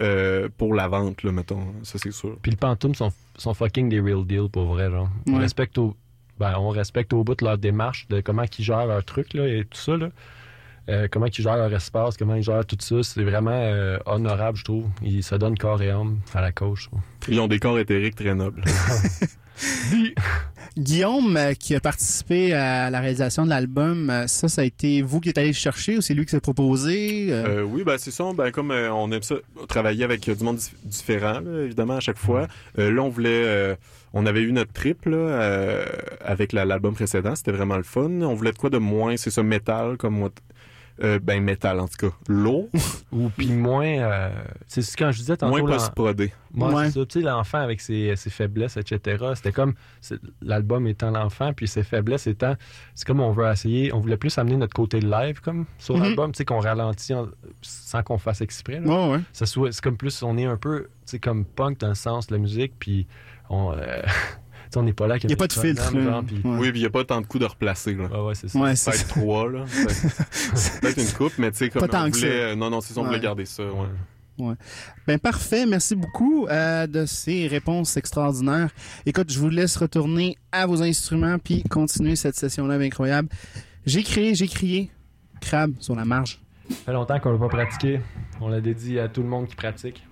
euh, 0.00 0.48
pour 0.56 0.74
la 0.74 0.88
vente 0.88 1.22
là, 1.22 1.32
mettons. 1.32 1.74
Ça 1.82 1.98
c'est 1.98 2.12
sûr. 2.12 2.36
Puis 2.40 2.50
le 2.52 2.56
Pantoum 2.56 2.94
sont, 2.94 3.12
sont 3.36 3.54
fucking 3.54 3.88
des 3.88 4.00
real 4.00 4.24
deal 4.24 4.48
pour 4.50 4.64
vrai, 4.66 4.90
genre. 4.90 5.08
On 5.28 5.38
respecte 5.38 5.76
au, 5.78 5.96
ben, 6.38 6.54
on 6.58 6.70
respecte 6.70 7.12
au 7.12 7.22
bout 7.22 7.34
de 7.34 7.44
leur 7.44 7.58
démarche, 7.58 8.08
de 8.08 8.20
comment 8.20 8.44
ils 8.58 8.64
gèrent 8.64 8.86
leur 8.86 9.04
truc, 9.04 9.34
là, 9.34 9.46
et 9.46 9.64
tout 9.64 9.78
ça, 9.78 9.96
là. 9.96 10.08
Euh, 10.88 11.08
comment 11.10 11.26
ils 11.26 11.34
gèrent 11.34 11.56
leur 11.56 11.72
espace, 11.74 12.16
comment 12.16 12.34
ils 12.34 12.42
gèrent 12.42 12.66
tout 12.66 12.76
ça. 12.80 12.96
C'est 13.02 13.22
vraiment 13.24 13.50
euh, 13.52 13.98
honorable, 14.06 14.58
je 14.58 14.64
trouve. 14.64 14.86
Ils 15.02 15.22
se 15.22 15.34
donnent 15.34 15.56
corps 15.56 15.80
et 15.82 15.90
âme 15.90 16.18
à 16.34 16.40
la 16.42 16.52
trouve. 16.52 16.88
Ils 17.28 17.40
ont 17.40 17.48
des 17.48 17.58
corps 17.58 17.78
éthériques 17.78 18.16
très 18.16 18.34
nobles. 18.34 18.62
Guillaume, 20.76 21.36
euh, 21.36 21.54
qui 21.54 21.74
a 21.76 21.80
participé 21.80 22.52
à 22.52 22.90
la 22.90 22.98
réalisation 23.00 23.44
de 23.44 23.50
l'album, 23.50 24.10
ça, 24.26 24.48
ça 24.48 24.62
a 24.62 24.64
été 24.64 25.02
vous 25.02 25.20
qui 25.20 25.28
êtes 25.28 25.38
allé 25.38 25.48
le 25.48 25.52
chercher 25.54 25.96
ou 25.96 26.00
c'est 26.00 26.14
lui 26.14 26.24
qui 26.24 26.32
s'est 26.32 26.40
proposé? 26.40 27.28
Euh, 27.30 27.62
oui, 27.62 27.84
ben 27.84 27.96
c'est 27.96 28.10
ça. 28.10 28.24
Ben 28.36 28.50
comme 28.50 28.72
euh, 28.72 28.92
on 28.92 29.10
aime 29.12 29.22
ça, 29.22 29.36
travailler 29.68 30.02
avec 30.04 30.28
euh, 30.28 30.34
du 30.34 30.42
monde 30.42 30.56
dif- 30.56 30.74
différent, 30.84 31.40
là, 31.40 31.62
évidemment 31.62 31.94
à 31.96 32.00
chaque 32.00 32.18
fois. 32.18 32.48
Euh, 32.80 32.90
là, 32.90 33.02
on 33.02 33.08
voulait, 33.08 33.44
euh, 33.46 33.76
on 34.12 34.26
avait 34.26 34.42
eu 34.42 34.50
notre 34.52 34.72
trip 34.72 35.06
là 35.06 35.16
euh, 35.16 35.84
avec 36.24 36.52
la- 36.52 36.64
l'album 36.64 36.94
précédent. 36.94 37.36
C'était 37.36 37.52
vraiment 37.52 37.76
le 37.76 37.84
fun. 37.84 38.10
On 38.22 38.34
voulait 38.34 38.52
de 38.52 38.58
quoi 38.58 38.70
de 38.70 38.78
moins, 38.78 39.16
c'est 39.16 39.30
ça, 39.30 39.44
métal 39.44 39.96
comme 39.96 40.16
moi. 40.18 40.30
Euh, 41.02 41.18
ben 41.20 41.42
métal 41.42 41.80
en 41.80 41.88
tout 41.88 42.08
cas, 42.08 42.14
lourd, 42.28 42.68
Ou 43.12 43.28
puis 43.28 43.50
moins... 43.52 43.84
euh, 43.84 44.30
c'est 44.68 44.80
ce 44.80 44.96
quand 44.96 45.10
je 45.10 45.18
disais 45.18 45.36
tantôt... 45.36 45.58
moins 45.58 45.72
post-prodé. 45.72 46.32
Moi, 46.52 46.72
Ouais. 46.72 46.84
c'est 46.86 47.00
ça. 47.00 47.06
Tu 47.06 47.18
sais, 47.20 47.26
l'enfant 47.26 47.58
avec 47.58 47.80
ses, 47.80 48.14
ses 48.14 48.30
faiblesses, 48.30 48.76
etc. 48.76 49.24
C'était 49.34 49.50
comme 49.50 49.74
l'album 50.40 50.86
étant 50.86 51.10
l'enfant, 51.10 51.52
puis 51.52 51.66
ses 51.66 51.82
faiblesses 51.82 52.28
étant. 52.28 52.54
C'est 52.94 53.04
comme 53.04 53.18
on 53.18 53.32
veut 53.32 53.50
essayer. 53.50 53.92
On 53.92 53.98
voulait 53.98 54.16
plus 54.16 54.38
amener 54.38 54.56
notre 54.56 54.74
côté 54.74 55.00
live, 55.00 55.40
comme 55.40 55.66
sur 55.78 55.96
Mhm. 55.96 56.02
l'album, 56.04 56.30
tu 56.32 56.38
sais, 56.38 56.44
qu'on 56.44 56.60
ralentit 56.60 57.12
en- 57.12 57.26
sans 57.60 58.04
qu'on 58.04 58.18
fasse 58.18 58.40
exprès. 58.40 58.78
là. 58.78 58.86
ouais, 58.86 59.12
ouais. 59.16 59.20
Ça 59.32 59.46
soit, 59.46 59.72
c'est 59.72 59.82
comme 59.82 59.96
plus, 59.96 60.22
on 60.22 60.38
est 60.38 60.44
un 60.44 60.56
peu, 60.56 60.82
tu 60.84 60.88
sais, 61.06 61.18
comme 61.18 61.44
punk 61.44 61.78
dans 61.80 61.88
le 61.88 61.94
sens 61.94 62.28
de 62.28 62.34
la 62.34 62.38
musique, 62.38 62.74
puis 62.78 63.08
on. 63.50 63.72
euh, 63.72 64.02
on 64.76 64.82
n'est 64.82 64.92
pas 64.92 65.06
là. 65.06 65.16
Il 65.22 65.26
n'y 65.26 65.32
a 65.32 65.36
pas 65.36 65.46
de 65.46 65.52
filtre. 65.52 65.94
Ouais. 65.94 66.40
Oui, 66.44 66.70
puis 66.70 66.80
il 66.80 66.82
y 66.82 66.86
a 66.86 66.90
pas 66.90 67.04
tant 67.04 67.20
de 67.20 67.26
coups 67.26 67.40
de 67.42 67.46
replacer 67.48 67.94
là. 67.94 68.04
ouais, 68.06 68.26
ouais, 68.28 68.34
c'est 68.34 68.48
ça. 68.48 68.58
Ouais, 68.58 68.74
c'est 68.76 68.90
Peut-être 68.90 69.08
trois 69.08 69.50
là. 69.50 69.64
Peut-être 70.80 70.98
une 71.08 71.12
coupe, 71.12 71.32
mais 71.38 71.50
tu 71.52 71.58
sais 71.58 71.70
comme 71.70 71.80
Pas 71.82 71.88
tant 71.88 72.06
on 72.06 72.10
que 72.10 72.16
voulait. 72.16 72.50
ça. 72.50 72.56
Non, 72.56 72.70
non, 72.70 72.80
c'est 72.80 72.94
ça, 72.94 73.00
on 73.00 73.02
Ouais. 73.04 73.08
voulait 73.10 73.20
garder 73.20 73.44
ça. 73.44 73.62
Ouais. 74.36 74.54
Ben 75.06 75.16
parfait, 75.20 75.64
merci 75.64 75.94
beaucoup 75.94 76.48
euh, 76.48 76.88
de 76.88 77.06
ces 77.06 77.46
réponses 77.46 77.96
extraordinaires. 77.96 78.70
Écoute, 79.06 79.30
je 79.32 79.38
vous 79.38 79.48
laisse 79.48 79.76
retourner 79.76 80.36
à 80.50 80.66
vos 80.66 80.82
instruments 80.82 81.38
puis 81.38 81.62
continuer 81.62 82.16
cette 82.16 82.34
session-là 82.34 82.74
incroyable. 82.74 83.28
J'ai 83.86 84.02
crié, 84.02 84.34
j'ai 84.34 84.48
crié, 84.48 84.90
crabe 85.40 85.74
sur 85.78 85.94
la 85.94 86.04
marge. 86.04 86.40
Ça 86.68 86.74
fait 86.86 86.92
longtemps 86.92 87.20
qu'on 87.20 87.30
l'a 87.32 87.38
pas 87.38 87.48
pratiqué. 87.48 88.00
On 88.40 88.48
l'a 88.48 88.60
dédié 88.60 88.98
à 88.98 89.08
tout 89.08 89.22
le 89.22 89.28
monde 89.28 89.46
qui 89.46 89.54
pratique. 89.54 90.02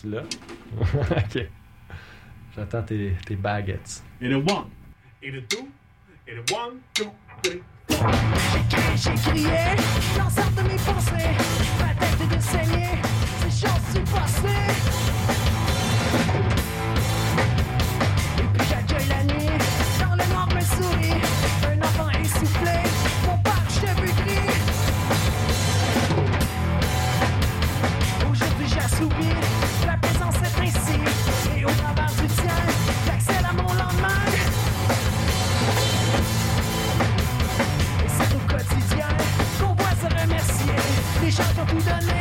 C'est 0.00 0.10
là? 0.10 0.22
ok. 0.80 1.48
J'attends 2.54 2.82
tes, 2.84 3.16
tes 3.26 3.34
baguettes. 3.34 4.04
In 4.22 4.32
a 4.32 4.36
one, 4.36 4.70
in 5.24 5.34
a 5.34 5.40
two, 5.48 5.66
in 6.28 6.38
a 6.38 6.54
one, 6.54 6.78
two, 6.94 7.10
three. 7.42 7.60
J'ai 8.94 9.14
crié 9.14 9.50
l'ensemble 10.16 10.54
de 10.54 10.62
mes 10.62 10.76
pensées, 10.76 11.34
ma 11.80 11.94
tête 11.94 12.20
est 12.20 12.36
de 12.36 12.40
saigner, 12.40 13.02
ces 13.40 13.66
choses 13.66 13.94
du 13.94 14.00
passé. 14.12 15.17
underneath. 41.86 42.17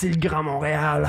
c'est 0.00 0.10
le 0.10 0.16
Grand 0.16 0.44
Montréal. 0.44 1.08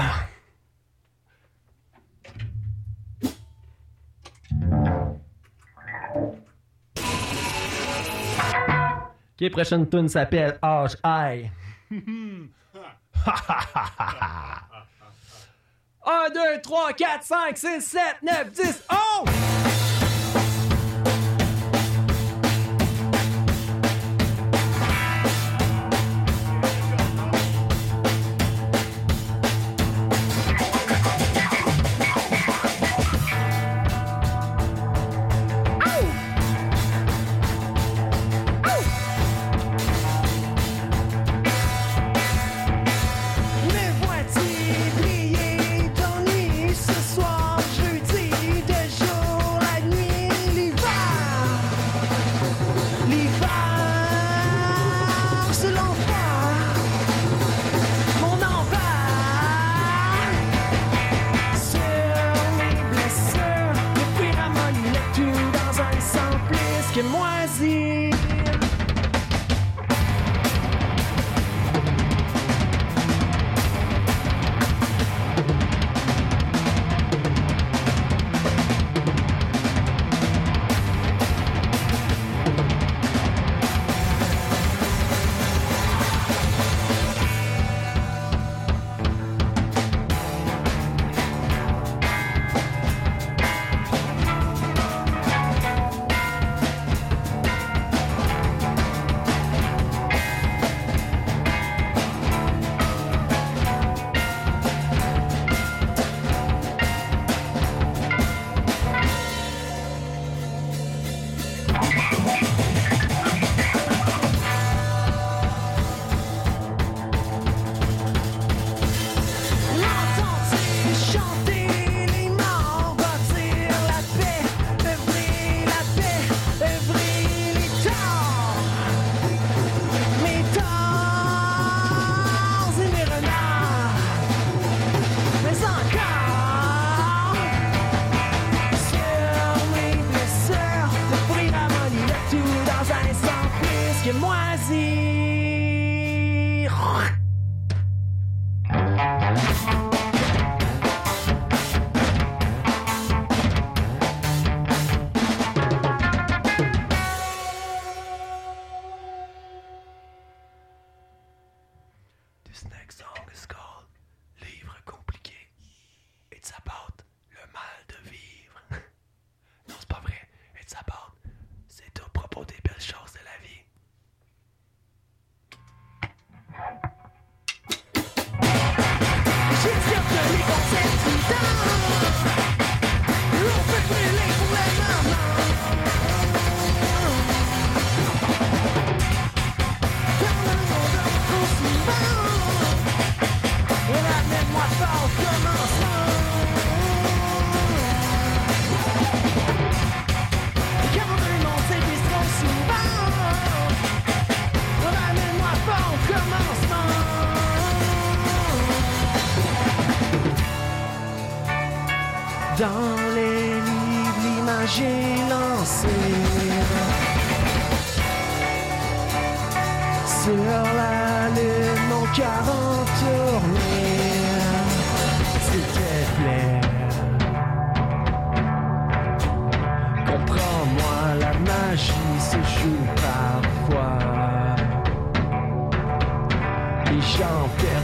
Ok, 9.39 9.51
prochaine 9.51 9.87
tune 9.87 10.09
s'appelle 10.09 10.57
Arch 10.63 10.95
Eye. 11.03 11.51
1, 11.91 11.99
2, 16.33 16.61
3, 16.63 16.93
4, 16.93 17.23
5, 17.23 17.57
6, 17.57 17.81
7, 17.81 18.01
9, 18.23 18.51
10, 18.51 18.83
11! 18.89 19.68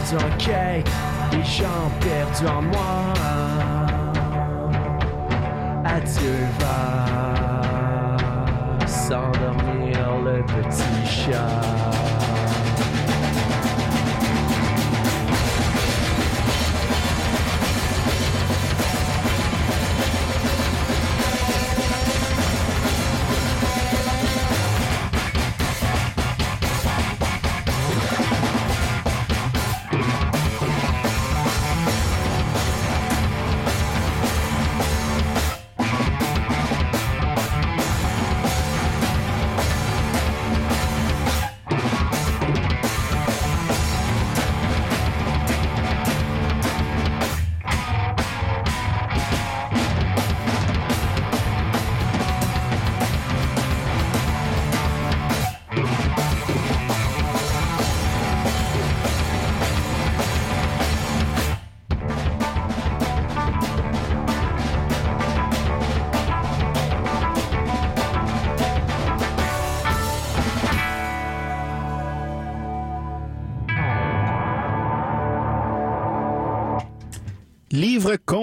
perdus 0.05 0.23
en 0.23 0.29
quai, 0.37 0.83
des 1.31 1.43
gens 1.43 1.89
perdus 1.99 2.47
en 2.47 2.61
moi. 2.61 3.13
Adieu 5.85 6.47
va 6.59 7.67
s'endormir 8.87 9.97
le 10.23 10.43
petit 10.43 11.05
chat. 11.05 12.14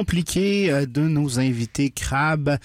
Compliqué 0.02 0.68
euh, 0.72 0.84
de 0.84 1.02
nos 1.02 1.38
invités 1.38 1.90
Crab. 1.90 2.58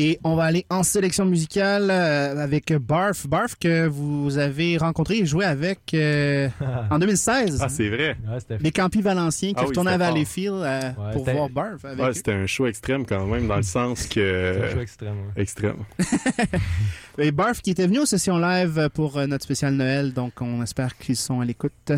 Et 0.00 0.20
on 0.22 0.36
va 0.36 0.44
aller 0.44 0.64
en 0.70 0.84
sélection 0.84 1.24
musicale 1.24 1.90
euh, 1.90 2.40
avec 2.40 2.72
Barf. 2.72 3.26
Barf 3.26 3.56
que 3.60 3.88
vous 3.88 4.38
avez 4.38 4.76
rencontré 4.76 5.18
et 5.18 5.26
joué 5.26 5.44
avec 5.44 5.92
euh, 5.92 6.48
en 6.90 7.00
2016. 7.00 7.58
Ah, 7.60 7.68
c'est 7.68 7.88
vrai. 7.88 8.16
Ouais, 8.28 8.58
les 8.60 8.70
Campis 8.70 9.02
Valenciens 9.02 9.48
qui 9.48 9.54
Ah 9.58 9.62
oui, 9.62 9.66
retournaient 9.70 9.94
à. 9.94 9.98
Valleyfield 9.98 10.54
euh, 10.54 10.80
Ouais, 10.92 11.12
pour 11.14 11.24
voir 11.24 11.50
Barf 11.50 11.82
Ouais, 11.82 12.14
c'était 12.14 12.32
un 12.32 12.46
show 12.46 12.68
extrême 12.68 13.04
quand 13.04 13.26
même, 13.26 13.48
dans 13.48 13.56
le 13.56 13.62
sens 13.64 14.06
c'est 14.08 14.20
un 14.20 14.68
show 14.70 14.76
que... 14.76 14.82
extrême. 14.82 15.16
ouais. 15.16 15.42
Extrême. 15.42 15.84
Et 17.18 17.32
Barf 17.32 17.60
qui 17.60 17.72
était 17.72 17.88
venu 17.88 17.98
aux 17.98 18.06
sessions 18.06 18.38
live 18.38 18.90
pour 18.94 19.18
euh, 19.18 19.26
notre 19.26 19.42
spécial 19.42 19.74
Noël, 19.74 20.12
donc 20.12 20.34
on 20.40 20.62
espère 20.62 20.96
qu'ils 20.96 21.16
sont 21.16 21.40
à 21.40 21.44
l'écoute. 21.44 21.90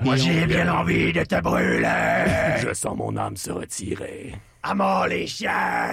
Moi, 0.00 0.16
j'ai 0.16 0.46
bien 0.46 0.72
envie 0.72 1.12
de 1.12 1.22
te 1.24 1.38
brûler. 1.42 2.62
Je 2.62 2.72
sens 2.72 2.96
mon 2.96 3.14
âme 3.18 3.36
se 3.36 3.50
retirer. 3.50 4.34
À 4.62 4.74
mort 4.74 5.06
les 5.06 5.26
chiens. 5.26 5.92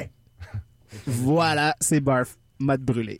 Voilà, 1.05 1.75
c'est 1.79 1.99
Barf, 1.99 2.37
mode 2.59 2.81
brûlé. 2.81 3.19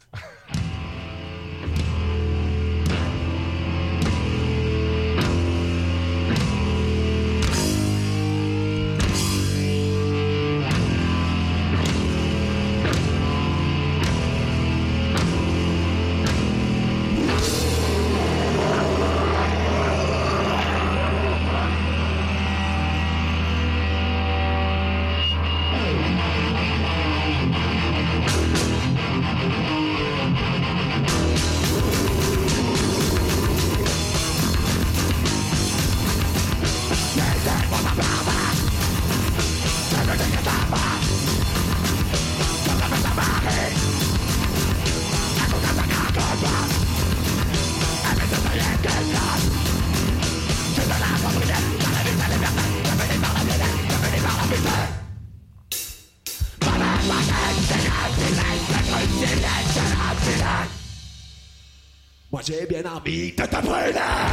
Bien 62.69 62.85
envie 62.85 63.31
de 63.31 63.45
te 63.47 63.61
brûler. 63.65 64.28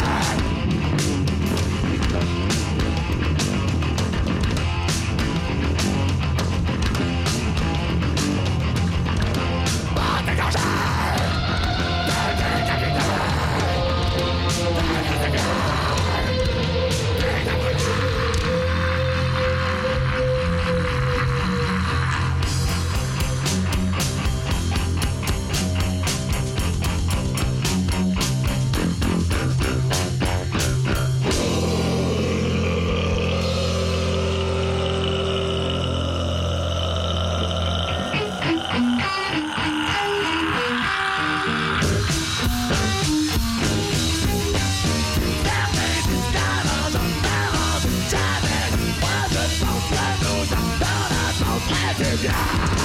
yeah! 51.99 52.76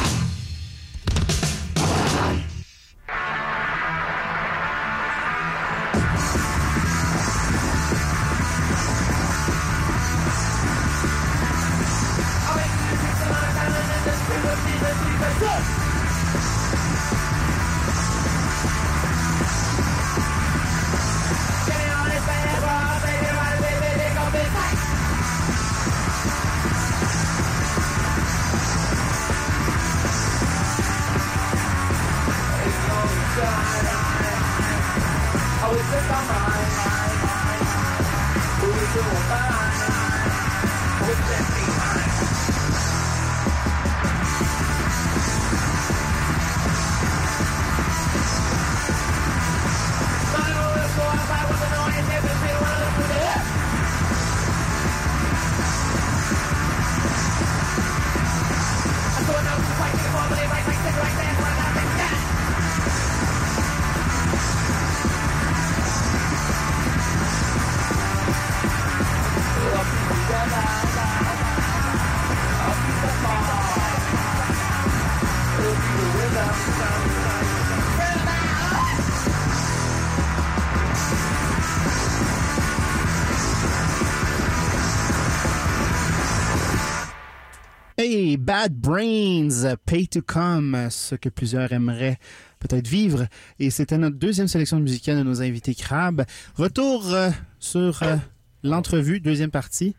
Bad 88.37 88.73
Brains, 88.73 89.75
Pay 89.85 90.07
to 90.07 90.21
Come, 90.21 90.87
ce 90.89 91.15
que 91.15 91.29
plusieurs 91.29 91.71
aimeraient 91.71 92.17
peut-être 92.59 92.87
vivre. 92.87 93.27
Et 93.59 93.69
c'était 93.69 93.97
notre 93.97 94.17
deuxième 94.17 94.47
sélection 94.47 94.79
musicale 94.79 95.17
de 95.17 95.23
nos 95.23 95.41
invités 95.41 95.75
Crab. 95.75 96.23
Retour 96.55 97.13
euh, 97.13 97.29
sur 97.59 98.03
euh, 98.03 98.15
l'entrevue, 98.63 99.19
deuxième 99.19 99.51
partie. 99.51 99.95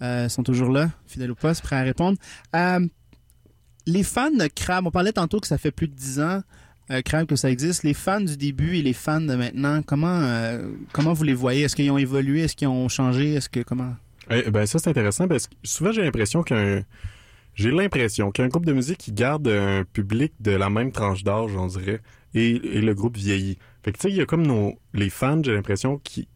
Euh, 0.00 0.28
sont 0.28 0.42
toujours 0.42 0.70
là, 0.70 0.90
fidèles 1.06 1.30
au 1.30 1.34
poste, 1.34 1.62
prêts 1.62 1.76
à 1.76 1.82
répondre. 1.82 2.18
Euh, 2.54 2.86
les 3.86 4.02
fans 4.02 4.30
de 4.30 4.46
Crab, 4.46 4.86
on 4.86 4.90
parlait 4.90 5.12
tantôt 5.12 5.40
que 5.40 5.46
ça 5.46 5.58
fait 5.58 5.70
plus 5.72 5.88
de 5.88 5.94
10 5.94 6.20
ans, 6.20 6.42
euh, 6.90 7.02
que 7.02 7.36
ça 7.36 7.50
existe. 7.50 7.82
Les 7.82 7.94
fans 7.94 8.20
du 8.20 8.36
début 8.36 8.76
et 8.76 8.82
les 8.82 8.92
fans 8.92 9.20
de 9.20 9.34
maintenant, 9.34 9.82
comment, 9.82 10.22
comment 10.92 11.12
vous 11.12 11.24
les 11.24 11.34
voyez? 11.34 11.62
Est-ce 11.62 11.74
qu'ils 11.74 11.90
ont 11.90 11.98
évolué? 11.98 12.42
Est-ce 12.42 12.54
qu'ils 12.54 12.68
ont 12.68 12.88
changé? 12.88 13.34
Est-ce 13.34 13.48
que 13.48 13.60
comment? 13.60 13.94
Eh, 14.30 14.50
ben 14.50 14.66
ça 14.66 14.78
c'est 14.78 14.90
intéressant 14.90 15.26
parce 15.26 15.46
que 15.46 15.54
souvent 15.64 15.90
j'ai 15.90 16.02
l'impression 16.02 16.42
qu'un 16.42 16.82
j'ai 17.58 17.70
l'impression 17.72 18.30
qu'un 18.30 18.48
groupe 18.48 18.64
de 18.64 18.72
musique 18.72 18.98
qui 18.98 19.12
garde 19.12 19.48
un 19.48 19.84
public 19.84 20.32
de 20.40 20.52
la 20.52 20.70
même 20.70 20.92
tranche 20.92 21.24
d'âge, 21.24 21.50
on 21.56 21.66
dirait, 21.66 22.00
et, 22.34 22.50
et 22.50 22.80
le 22.80 22.94
groupe 22.94 23.16
vieillit. 23.16 23.58
Fait 23.82 23.90
que 23.90 23.98
tu 23.98 24.02
sais, 24.02 24.10
il 24.10 24.16
y 24.16 24.20
a 24.20 24.26
comme 24.26 24.46
nos 24.46 24.78
les 24.94 25.10
fans, 25.10 25.42
j'ai 25.42 25.54
l'impression 25.54 25.98
qui 25.98 26.28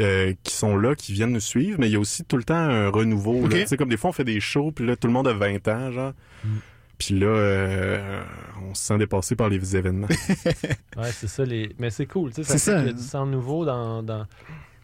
euh, 0.00 0.32
qui 0.44 0.54
sont 0.54 0.76
là, 0.76 0.94
qui 0.94 1.12
viennent 1.12 1.32
nous 1.32 1.40
suivre, 1.40 1.80
mais 1.80 1.88
il 1.88 1.92
y 1.92 1.96
a 1.96 1.98
aussi 1.98 2.24
tout 2.24 2.36
le 2.36 2.44
temps 2.44 2.54
un 2.54 2.88
renouveau. 2.88 3.44
Ok. 3.44 3.52
là. 3.52 3.62
Tu 3.62 3.66
sais, 3.66 3.76
comme 3.76 3.88
des 3.88 3.96
fois 3.96 4.10
on 4.10 4.12
fait 4.12 4.24
des 4.24 4.38
shows, 4.38 4.70
puis 4.70 4.86
là 4.86 4.94
tout 4.94 5.08
le 5.08 5.12
monde 5.12 5.26
a 5.26 5.32
20 5.32 5.66
ans, 5.68 5.90
genre. 5.90 6.12
Puis 6.98 7.18
là, 7.18 7.26
euh, 7.26 8.22
on 8.62 8.74
se 8.74 8.82
sent 8.82 8.98
dépassé 8.98 9.36
par 9.36 9.48
les 9.48 9.76
événements. 9.76 10.08
Ouais, 10.96 11.12
c'est 11.12 11.28
ça. 11.28 11.44
Les... 11.44 11.74
Mais 11.78 11.90
c'est 11.90 12.06
cool. 12.06 12.30
tu 12.32 12.42
sais, 12.42 12.44
C'est 12.44 12.58
Ça 12.58 12.72
fait 12.72 12.72
ça. 12.72 12.78
qu'il 12.78 12.86
y 12.88 12.90
a 12.90 12.92
du 12.92 13.02
sang 13.02 13.24
nouveau 13.26 13.64
dans. 13.64 14.02
dans... 14.02 14.26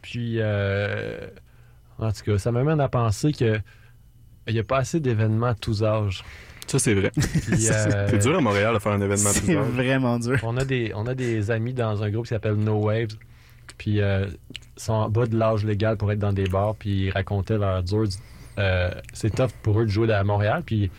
Puis, 0.00 0.36
euh, 0.38 1.26
en 1.98 2.12
tout 2.12 2.22
cas, 2.24 2.38
ça 2.38 2.52
m'amène 2.52 2.80
à 2.80 2.88
penser 2.88 3.32
que 3.32 3.58
il 4.48 4.54
n'y 4.54 4.60
a 4.60 4.64
pas 4.64 4.78
assez 4.78 5.00
d'événements 5.00 5.46
à 5.48 5.54
tous 5.54 5.82
âges. 5.82 6.24
Ça, 6.66 6.78
c'est 6.78 6.94
vrai. 6.94 7.10
Puis, 7.14 7.68
euh, 7.70 8.08
C'est 8.08 8.18
dur 8.18 8.36
à 8.36 8.40
Montréal 8.40 8.74
de 8.74 8.78
faire 8.78 8.92
un 8.92 9.00
événement 9.00 9.30
C'est 9.30 9.46
bizarre. 9.46 9.64
vraiment 9.64 10.18
dur. 10.18 10.38
on, 10.42 10.56
a 10.56 10.64
des, 10.64 10.92
on 10.94 11.06
a 11.06 11.14
des 11.14 11.50
amis 11.50 11.74
dans 11.74 12.02
un 12.02 12.10
groupe 12.10 12.24
qui 12.24 12.30
s'appelle 12.30 12.54
No 12.54 12.76
Waves. 12.76 13.16
Puis 13.78 14.00
euh, 14.00 14.26
ils 14.76 14.82
sont 14.82 14.92
en 14.92 15.08
bas 15.10 15.26
de 15.26 15.36
l'âge 15.36 15.64
légal 15.64 15.96
pour 15.96 16.10
être 16.12 16.18
dans 16.18 16.32
des 16.32 16.44
bars. 16.46 16.74
Puis 16.76 17.06
ils 17.06 17.10
racontaient 17.10 17.58
leur 17.58 17.82
dur. 17.82 18.04
euh, 18.58 18.90
c'est 19.12 19.34
tough 19.34 19.50
pour 19.62 19.80
eux 19.80 19.84
de 19.84 19.90
jouer 19.90 20.10
à 20.12 20.24
Montréal. 20.24 20.62
Puis 20.64 20.90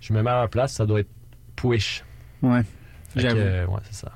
je 0.00 0.12
me 0.14 0.22
mets 0.22 0.30
à 0.30 0.40
leur 0.40 0.48
place, 0.50 0.72
ça 0.72 0.86
doit 0.86 1.00
être 1.00 1.10
push. 1.56 2.02
Ouais. 2.42 2.62
J'avoue. 3.16 3.38
euh, 3.38 3.66
ouais, 3.66 3.80
c'est 3.90 3.94
ça. 4.06 4.12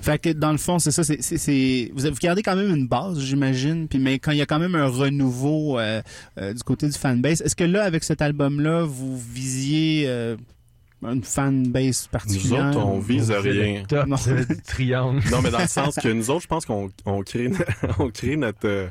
Fait 0.00 0.18
que 0.18 0.30
dans 0.30 0.52
le 0.52 0.58
fond, 0.58 0.78
c'est 0.78 0.90
ça. 0.90 1.04
c'est 1.04 1.22
c'est- 1.22 1.38
c'est- 1.38 1.90
vous, 1.94 2.04
avez- 2.04 2.12
vous 2.14 2.20
gardez 2.20 2.42
quand 2.42 2.56
même 2.56 2.74
une 2.74 2.86
base, 2.88 3.18
j'imagine. 3.20 3.88
Puis 3.88 3.98
mais 3.98 4.18
quand 4.18 4.32
il 4.32 4.38
y 4.38 4.42
a 4.42 4.46
quand 4.46 4.58
même 4.58 4.74
un 4.74 4.86
renouveau 4.88 5.78
euh, 5.78 6.02
euh, 6.38 6.52
du 6.52 6.62
côté 6.62 6.86
du 6.86 6.96
fanbase, 6.96 7.40
est-ce 7.42 7.56
que 7.56 7.64
là, 7.64 7.84
avec 7.84 8.04
cet 8.04 8.22
album-là, 8.22 8.82
vous 8.84 9.18
visiez 9.18 10.04
euh, 10.06 10.36
une 11.02 11.22
fanbase 11.22 12.04
Nous 12.06 12.10
particulière 12.18 12.68
autres, 12.70 12.78
on 12.84 12.98
vise 12.98 13.30
rien. 13.30 13.82
top 13.86 14.06
Non. 14.06 14.16
triangle. 14.66 15.20
Non, 15.30 15.42
mais 15.42 15.50
dans 15.50 15.58
le 15.60 15.66
sens 15.68 15.96
que 15.96 16.08
nous 16.08 16.30
autres, 16.30 16.42
je 16.42 16.46
pense 16.48 16.64
qu'on 16.64 16.90
on 17.04 17.22
crée, 17.22 17.50
on 17.98 18.10
crée 18.10 18.36
notre, 18.36 18.66
euh, 18.66 18.88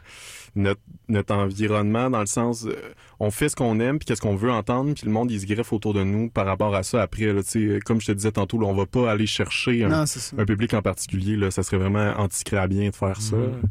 notre, 0.55 0.81
notre 1.09 1.33
environnement 1.33 2.09
dans 2.09 2.19
le 2.19 2.25
sens, 2.25 2.65
euh, 2.65 2.75
on 3.19 3.31
fait 3.31 3.49
ce 3.49 3.55
qu'on 3.55 3.79
aime 3.79 3.99
puis 3.99 4.05
qu'est-ce 4.05 4.21
qu'on 4.21 4.35
veut 4.35 4.51
entendre 4.51 4.93
puis 4.93 5.05
le 5.05 5.11
monde 5.11 5.31
il 5.31 5.39
se 5.39 5.45
greffe 5.45 5.73
autour 5.73 5.93
de 5.93 6.03
nous 6.03 6.29
par 6.29 6.45
rapport 6.45 6.73
à 6.75 6.83
ça. 6.83 7.01
Après, 7.01 7.25
là, 7.31 7.43
tu 7.43 7.73
sais, 7.73 7.79
comme 7.83 8.01
je 8.01 8.07
te 8.07 8.11
disais 8.13 8.31
tantôt, 8.31 8.59
là, 8.59 8.67
on 8.67 8.73
va 8.73 8.85
pas 8.85 9.11
aller 9.11 9.27
chercher 9.27 9.83
un, 9.83 9.89
Non, 9.89 10.45
public 10.45 10.73
en 10.73 10.81
particulier. 10.81 11.35
Là, 11.35 11.51
ça 11.51 11.63
serait 11.63 11.77
vraiment 11.77 12.13
anticrabien 12.17 12.89
de 12.89 12.95
faire 12.95 13.21
ça. 13.21 13.35
Mhm. 13.35 13.61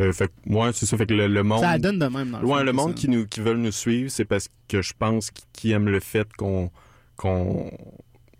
Euh, 0.00 0.12
fait 0.12 0.30
ouais, 0.46 0.70
c'est 0.72 0.86
ça. 0.86 0.96
Fait 0.96 1.06
que 1.06 1.14
le, 1.14 1.26
le 1.26 1.42
monde, 1.42 1.60
Ça 1.60 1.78
donne 1.78 1.98
de 1.98 2.06
même 2.06 2.30
dans 2.30 2.40
le 2.40 2.46
ouais, 2.46 2.58
fond, 2.58 2.64
le 2.64 2.72
monde 2.72 2.90
ça. 2.90 2.94
qui 2.94 3.08
nous, 3.08 3.26
qui 3.26 3.40
veulent 3.40 3.58
nous 3.58 3.72
suivre, 3.72 4.10
c'est 4.10 4.24
parce 4.24 4.48
que 4.68 4.80
je 4.80 4.92
pense 4.96 5.30
qu'ils 5.52 5.72
aiment 5.72 5.88
le 5.88 5.98
fait 6.00 6.28
qu'on, 6.36 6.70
qu'on, 7.16 7.70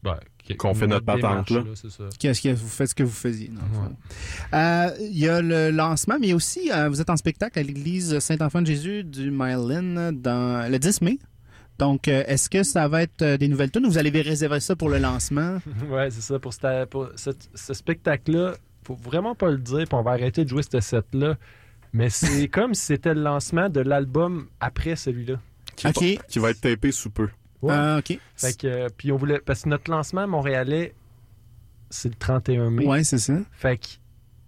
Ouais, 0.04 0.12
Qu'on 0.56 0.74
fait 0.74 0.86
notre 0.86 1.04
patente, 1.04 1.50
là. 1.50 1.62
Qu'est-ce 2.18 2.40
que 2.42 2.48
vous 2.54 2.68
faites 2.68 2.88
ce 2.88 2.94
que 2.94 3.02
vous 3.02 3.10
faisiez. 3.10 3.50
Euh, 4.54 4.90
Il 5.00 5.18
y 5.18 5.28
a 5.28 5.40
le 5.42 5.70
lancement, 5.70 6.16
mais 6.20 6.32
aussi, 6.32 6.70
euh, 6.72 6.88
vous 6.88 7.00
êtes 7.00 7.10
en 7.10 7.16
spectacle 7.16 7.58
à 7.58 7.62
l'église 7.62 8.18
Saint-Enfant-de-Jésus 8.18 9.04
du 9.04 9.30
Mylin 9.30 10.12
dans 10.12 10.70
le 10.70 10.78
10 10.78 11.02
mai. 11.02 11.18
Donc, 11.78 12.08
euh, 12.08 12.24
est-ce 12.26 12.50
que 12.50 12.62
ça 12.64 12.88
va 12.88 13.02
être 13.02 13.24
des 13.36 13.46
nouvelles 13.48 13.70
tunes 13.70 13.86
ou 13.86 13.90
vous 13.90 13.98
allez 13.98 14.10
réserver 14.20 14.58
ça 14.60 14.74
pour 14.74 14.88
le 14.88 14.98
lancement? 14.98 15.58
Ouais, 15.90 16.10
c'est 16.10 16.22
ça. 16.22 16.38
Pour, 16.38 16.52
cette- 16.52 16.90
pour 16.90 17.08
cette- 17.14 17.48
ce 17.54 17.72
spectacle-là, 17.74 18.54
faut 18.84 18.96
vraiment 18.96 19.34
pas 19.34 19.50
le 19.50 19.58
dire, 19.58 19.84
puis 19.84 19.94
on 19.94 20.02
va 20.02 20.12
arrêter 20.12 20.44
de 20.44 20.48
jouer 20.48 20.62
ce 20.62 20.80
set-là. 20.80 21.36
Mais 21.92 22.10
c'est 22.10 22.48
comme 22.52 22.74
si 22.74 22.82
c'était 22.86 23.14
le 23.14 23.22
lancement 23.22 23.68
de 23.68 23.80
l'album 23.80 24.48
après 24.60 24.96
celui-là. 24.96 25.34
qui, 25.76 25.86
OK. 25.86 26.02
va, 26.02 26.22
qui 26.28 26.38
va 26.40 26.50
être 26.50 26.60
tapé 26.60 26.90
sous 26.90 27.10
peu. 27.10 27.28
Ouais. 27.62 27.74
Ah, 27.76 27.96
OK. 27.98 28.18
Fait 28.36 28.56
que, 28.56 28.66
euh, 28.66 28.88
puis 28.96 29.10
on 29.12 29.16
voulait. 29.16 29.40
Parce 29.40 29.62
que 29.62 29.68
notre 29.68 29.90
lancement 29.90 30.26
montréalais, 30.28 30.94
c'est 31.90 32.08
le 32.08 32.14
31 32.14 32.70
mai. 32.70 32.86
Ouais, 32.86 33.04
c'est 33.04 33.18
ça. 33.18 33.34
Fait 33.52 33.78
que, 33.78 33.86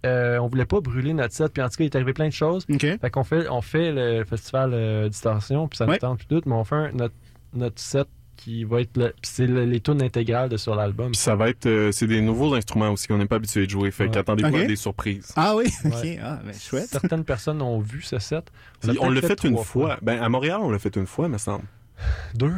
euh, 0.07 0.37
on 0.39 0.47
voulait 0.47 0.65
pas 0.65 0.79
brûler 0.79 1.13
notre 1.13 1.33
set. 1.33 1.51
Puis 1.53 1.61
en 1.61 1.67
tout 1.69 1.75
cas, 1.77 1.83
il 1.83 1.87
est 1.87 1.95
arrivé 1.95 2.13
plein 2.13 2.27
de 2.27 2.33
choses. 2.33 2.65
OK. 2.71 2.79
Fait 2.99 3.09
qu'on 3.11 3.23
fait, 3.23 3.47
on 3.49 3.61
fait 3.61 3.91
le 3.91 4.23
festival 4.23 4.71
euh, 4.73 5.09
Distorsion, 5.09 5.67
puis 5.67 5.77
ça 5.77 5.85
nous 5.85 5.97
tente, 5.97 6.19
puis 6.19 6.27
tout, 6.27 6.41
mais 6.45 6.53
on 6.55 6.63
fait 6.63 6.75
un- 6.75 6.91
notre, 6.93 7.15
notre 7.53 7.79
set 7.81 8.07
qui 8.37 8.63
va 8.63 8.81
être. 8.81 8.95
le- 8.97 9.09
Puis 9.21 9.31
c'est 9.33 9.45
le- 9.45 9.65
les 9.65 9.79
tunes 9.81 10.01
intégrales 10.01 10.49
de 10.49 10.57
sur 10.57 10.73
l'album. 10.73 11.11
Puis 11.11 11.17
ça 11.19 11.35
va 11.35 11.49
être, 11.49 11.65
euh, 11.67 11.91
c'est 11.91 12.07
des 12.07 12.21
nouveaux 12.21 12.55
instruments 12.55 12.89
aussi 12.91 13.07
qu'on 13.07 13.17
n'est 13.19 13.27
pas 13.27 13.35
habitué 13.35 13.65
de 13.65 13.69
jouer. 13.69 13.91
Fait 13.91 14.05
Ouais. 14.05 14.11
qu'attendez-vous 14.11 14.55
à 14.55 14.63
des 14.63 14.75
surprises. 14.77 15.31
Ah 15.35 15.53
oui, 15.55 15.65
OK. 15.85 15.93
Ouais. 16.01 16.19
Ah, 16.23 16.39
ben, 16.43 16.53
chouette. 16.53 16.87
Certaines 16.87 17.23
personnes 17.25 17.61
ont 17.61 17.79
vu 17.79 18.01
ce 18.01 18.17
set. 18.19 18.49
On 18.99 19.09
l'a 19.11 19.21
fait, 19.21 19.43
une 19.43 19.51
trois 19.53 19.63
fois. 19.65 19.97
Ben, 20.01 20.21
à 20.23 20.29
Montréal, 20.29 20.59
on 20.63 20.71
l'a 20.71 20.79
fait 20.79 20.95
une 20.95 21.05
fois, 21.07 21.27
me 21.27 21.37
semble. 21.37 21.65
Deux. 22.33 22.53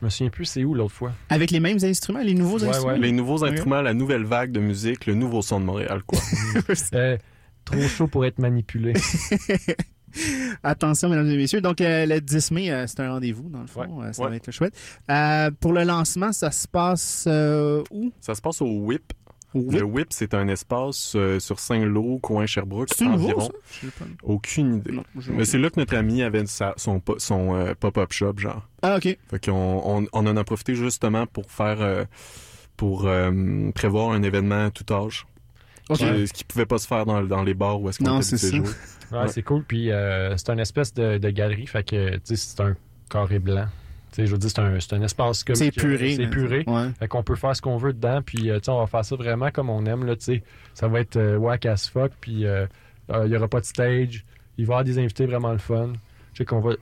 Je 0.00 0.04
me 0.04 0.10
souviens 0.10 0.30
plus 0.30 0.44
c'est 0.44 0.62
où 0.64 0.74
l'autre 0.74 0.94
fois. 0.94 1.12
Avec 1.28 1.50
les 1.50 1.58
mêmes 1.60 1.78
instruments, 1.82 2.20
les 2.20 2.34
nouveaux 2.34 2.58
Ouais, 2.60 2.68
instruments? 2.68 2.92
ouais. 2.92 2.98
Les 3.00 3.10
nouveaux 3.12 3.44
instruments, 3.44 3.82
la 3.82 3.94
nouvelle 3.94 4.24
vague 4.24 4.52
de 4.52 4.60
musique, 4.60 5.06
le 5.06 5.14
nouveau 5.14 5.42
son 5.42 5.58
de 5.60 5.64
Montréal, 5.64 6.02
quoi. 6.06 6.20
Euh, 6.94 7.16
trop 7.64 7.80
chaud 7.82 8.06
pour 8.06 8.24
être 8.24 8.38
manipulé. 8.38 8.92
Attention, 10.62 11.08
mesdames 11.10 11.28
et 11.28 11.36
messieurs. 11.36 11.60
Donc, 11.60 11.80
euh, 11.80 12.06
le 12.06 12.20
10 12.20 12.50
mai, 12.52 12.70
euh, 12.70 12.86
c'est 12.86 13.00
un 13.00 13.10
rendez-vous, 13.12 13.48
dans 13.50 13.60
le 13.60 13.66
fond. 13.66 14.00
Ouais. 14.00 14.06
Euh, 14.06 14.12
ça 14.12 14.22
Ouais. 14.22 14.30
va 14.30 14.36
être 14.36 14.50
chouette. 14.50 14.74
Euh, 15.10 15.50
pour 15.60 15.72
le 15.72 15.84
lancement, 15.84 16.32
ça 16.32 16.50
se 16.50 16.66
passe 16.66 17.24
euh, 17.28 17.82
où? 17.90 18.10
Ça 18.20 18.34
se 18.34 18.40
passe 18.40 18.62
au 18.62 18.66
WIP. 18.68 19.12
Le 19.54 19.82
WIP, 19.82 20.08
c'est 20.12 20.34
un 20.34 20.46
espace 20.48 21.14
euh, 21.16 21.40
sur 21.40 21.58
Saint-Lô, 21.58 22.18
coin 22.18 22.44
Sherbrooke, 22.46 22.90
C'est 22.94 23.06
nouveau, 23.06 23.24
environ. 23.30 23.50
ça? 23.70 23.86
Pas. 23.98 24.04
Aucune 24.22 24.76
idée. 24.76 24.92
Non, 24.92 25.02
Mais 25.30 25.44
c'est 25.46 25.58
là 25.58 25.70
que 25.70 25.80
notre 25.80 25.96
ami 25.96 26.22
avait 26.22 26.44
sa- 26.46 26.74
son, 26.76 27.00
euh, 27.54 27.74
pop-up 27.78 28.12
shop, 28.12 28.34
genre. 28.38 28.66
Ah, 28.82 28.96
OK. 28.98 29.04
Fait 29.30 29.44
qu'on 29.44 29.52
on, 29.84 30.06
on 30.12 30.26
en 30.26 30.36
a 30.36 30.44
profité 30.44 30.74
justement 30.74 31.26
pour 31.26 31.50
faire, 31.50 31.80
euh, 31.80 32.04
pour 32.76 33.06
euh, 33.06 33.70
prévoir 33.74 34.10
un 34.12 34.22
événement 34.22 34.66
à 34.66 34.70
tout 34.70 34.84
âge. 34.92 35.26
Ce 35.90 36.32
qui 36.34 36.44
pouvait 36.44 36.66
pas 36.66 36.76
se 36.76 36.86
faire 36.86 37.06
dans, 37.06 37.22
dans 37.22 37.42
les 37.42 37.54
bars 37.54 37.80
où 37.80 37.88
est-ce 37.88 37.98
qu'on 37.98 38.04
Non, 38.04 38.16
était 38.20 38.36
c'est 38.36 38.46
habitué 38.54 38.60
de 38.60 38.66
ça. 38.66 38.72
jouer. 38.72 38.78
Ouais, 39.10 39.18
Ouais. 39.24 39.28
c'est 39.28 39.42
cool. 39.42 39.64
Puis 39.64 39.90
euh, 39.90 40.36
c'est 40.36 40.50
un 40.50 40.58
espèce 40.58 40.92
de, 40.92 41.16
de 41.16 41.30
galerie. 41.30 41.66
Fait 41.66 41.82
que, 41.82 42.16
tu 42.16 42.20
sais, 42.24 42.36
c'est 42.36 42.60
un 42.60 42.76
carré 43.08 43.38
blanc. 43.38 43.64
Je 44.26 44.32
veux 44.32 44.38
dire, 44.38 44.50
c'est 44.50 44.60
un, 44.60 44.80
c'est 44.80 44.94
un 44.94 45.02
espace 45.02 45.44
comme. 45.44 45.54
C'est 45.54 45.70
puré. 45.70 46.16
C'est 46.16 46.26
puré. 46.26 46.64
Ouais. 46.66 46.90
Fait 46.98 47.06
qu'on 47.06 47.22
peut 47.22 47.36
faire 47.36 47.54
ce 47.54 47.62
qu'on 47.62 47.76
veut 47.76 47.92
dedans, 47.92 48.20
puis 48.20 48.50
euh, 48.50 48.58
on 48.68 48.80
va 48.80 48.86
faire 48.86 49.04
ça 49.04 49.14
vraiment 49.16 49.50
comme 49.50 49.70
on 49.70 49.84
aime, 49.86 50.04
là. 50.04 50.14
Ça 50.74 50.88
va 50.88 51.00
être 51.00 51.16
euh, 51.16 51.36
whack 51.36 51.66
as 51.66 51.88
fuck, 51.88 52.12
puis 52.20 52.44
euh, 52.44 52.66
euh, 53.10 53.26
il 53.26 53.32
y 53.32 53.36
aura 53.36 53.48
pas 53.48 53.60
de 53.60 53.64
stage. 53.64 54.24
Il 54.56 54.66
va 54.66 54.72
y 54.72 54.74
avoir 54.74 54.84
des 54.84 54.98
invités 54.98 55.26
vraiment 55.26 55.52
le 55.52 55.58
fun. 55.58 55.92
Je 56.32 56.38
sais 56.38 56.44
qu'on 56.44 56.60
va... 56.60 56.72